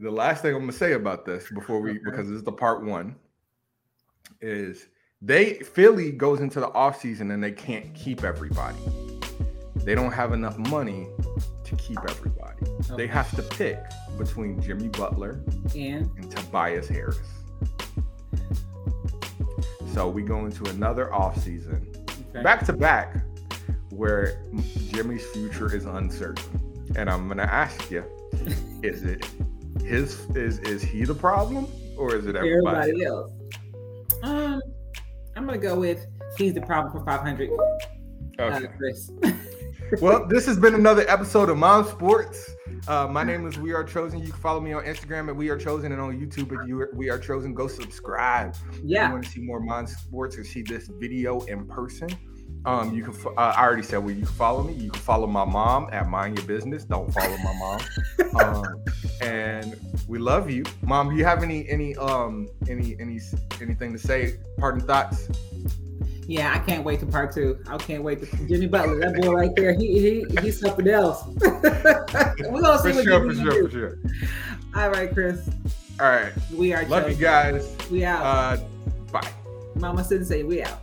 the 0.00 0.10
last 0.10 0.42
thing 0.42 0.54
I'm 0.54 0.60
gonna 0.60 0.72
say 0.72 0.92
about 0.92 1.24
this 1.24 1.48
before 1.50 1.80
we 1.80 1.90
Okay. 1.90 2.00
because 2.04 2.28
this 2.28 2.36
is 2.36 2.44
the 2.44 2.52
part 2.52 2.84
one 2.84 3.16
is 4.40 4.88
they 5.20 5.54
Philly 5.60 6.10
goes 6.10 6.40
into 6.40 6.58
the 6.60 6.68
offseason 6.68 7.32
and 7.32 7.42
they 7.42 7.52
can't 7.52 7.94
keep 7.94 8.24
everybody. 8.24 8.78
They 9.76 9.94
don't 9.94 10.12
have 10.12 10.32
enough 10.32 10.58
money 10.58 11.06
to 11.64 11.76
keep 11.76 11.98
everybody. 12.08 12.66
They 12.96 13.06
have 13.06 13.34
to 13.36 13.42
pick 13.42 13.78
between 14.18 14.60
Jimmy 14.60 14.88
Butler 14.88 15.40
And 15.74 16.10
and 16.16 16.30
Tobias 16.30 16.88
Harris. 16.88 17.18
So 19.92 20.08
we 20.08 20.22
go 20.22 20.46
into 20.46 20.64
another 20.70 21.10
offseason 21.12 21.96
okay. 22.30 22.42
back 22.42 22.64
to 22.66 22.72
back 22.72 23.16
where 23.92 24.42
Jimmy's 24.90 25.24
future 25.26 25.74
is 25.74 25.84
uncertain. 25.84 26.60
And 26.96 27.08
I'm 27.10 27.28
gonna 27.28 27.42
ask 27.42 27.90
you, 27.90 28.04
is 28.82 29.04
it 29.04 29.26
his 29.84 30.20
is 30.30 30.58
is 30.60 30.82
he 30.82 31.04
the 31.04 31.14
problem 31.14 31.66
or 31.96 32.14
is 32.14 32.26
it 32.26 32.36
everybody? 32.36 32.90
everybody 32.90 33.04
else. 33.04 33.32
Um, 34.22 34.62
I'm 35.36 35.46
gonna 35.46 35.58
go 35.58 35.78
with 35.78 36.06
he's 36.36 36.54
the 36.54 36.62
problem 36.62 36.92
for 36.92 37.04
500. 37.04 37.50
Uh, 37.50 37.62
Okay. 38.40 38.66
Chris. 38.78 39.12
Well, 40.00 40.26
this 40.26 40.46
has 40.46 40.58
been 40.58 40.74
another 40.74 41.04
episode 41.06 41.50
of 41.50 41.58
Mom 41.58 41.84
Sports. 41.84 42.50
Uh, 42.88 43.06
my 43.08 43.22
name 43.22 43.46
is 43.46 43.58
We 43.58 43.74
Are 43.74 43.84
Chosen. 43.84 44.20
You 44.20 44.30
can 44.32 44.40
follow 44.40 44.58
me 44.58 44.72
on 44.72 44.84
Instagram 44.84 45.28
at 45.28 45.36
We 45.36 45.50
Are 45.50 45.58
Chosen 45.58 45.92
and 45.92 46.00
on 46.00 46.18
YouTube 46.18 46.58
at 46.58 46.66
You 46.66 46.88
We 46.94 47.10
Are 47.10 47.18
Chosen. 47.18 47.52
Go 47.52 47.68
subscribe. 47.68 48.56
Yeah. 48.82 49.04
If 49.04 49.08
you 49.08 49.12
want 49.12 49.24
to 49.24 49.30
see 49.30 49.40
more 49.42 49.60
Mom 49.60 49.86
Sports 49.86 50.38
or 50.38 50.44
see 50.44 50.62
this 50.62 50.88
video 50.98 51.40
in 51.42 51.66
person, 51.66 52.08
um, 52.64 52.94
you 52.94 53.02
can. 53.04 53.14
Uh, 53.36 53.40
I 53.40 53.62
already 53.64 53.82
said 53.82 53.98
where 53.98 54.14
you 54.14 54.24
can 54.24 54.34
follow 54.34 54.62
me. 54.62 54.74
You 54.74 54.90
can 54.90 55.00
follow 55.00 55.26
my 55.26 55.44
mom 55.44 55.88
at 55.92 56.08
Mind 56.08 56.38
Your 56.38 56.46
Business. 56.46 56.84
Don't 56.84 57.12
follow 57.12 57.36
my 57.38 57.54
mom. 57.58 57.80
um, 58.64 58.84
and 59.20 59.78
we 60.08 60.18
love 60.18 60.50
you, 60.50 60.64
Mom. 60.82 61.10
Do 61.10 61.16
you 61.16 61.24
have 61.24 61.42
any 61.42 61.68
any 61.68 61.96
um 61.96 62.48
any 62.68 62.96
any 63.00 63.20
anything 63.60 63.92
to 63.92 63.98
say? 63.98 64.38
Parting 64.58 64.86
thoughts. 64.86 65.28
Yeah, 66.28 66.52
I 66.54 66.60
can't 66.60 66.84
wait 66.84 67.00
to 67.00 67.06
part 67.06 67.34
two. 67.34 67.58
I 67.68 67.76
can't 67.78 68.04
wait 68.04 68.20
to 68.22 68.46
Jimmy 68.46 68.66
Butler. 68.66 69.00
That 69.00 69.20
boy 69.20 69.32
right 69.32 69.54
there, 69.56 69.74
he 69.74 70.00
he 70.00 70.40
he's 70.40 70.60
something 70.60 70.88
else. 70.88 71.24
We're 71.40 72.60
gonna 72.60 72.78
see 72.78 72.92
For 72.92 72.94
what 72.94 73.04
sure, 73.04 73.26
for 73.26 73.34
sure, 73.34 73.50
do. 73.50 73.64
for 73.64 73.70
sure. 73.70 73.98
All 74.76 74.90
right, 74.90 75.12
Chris. 75.12 75.48
All 76.00 76.06
right. 76.06 76.32
We 76.54 76.72
are 76.72 76.84
Love 76.86 77.10
you 77.10 77.16
guys. 77.16 77.76
We 77.90 78.04
out. 78.04 78.22
Uh, 78.22 78.64
bye. 79.12 79.28
Mama 79.74 80.04
Sensei, 80.04 80.42
we 80.42 80.62
out. 80.62 80.78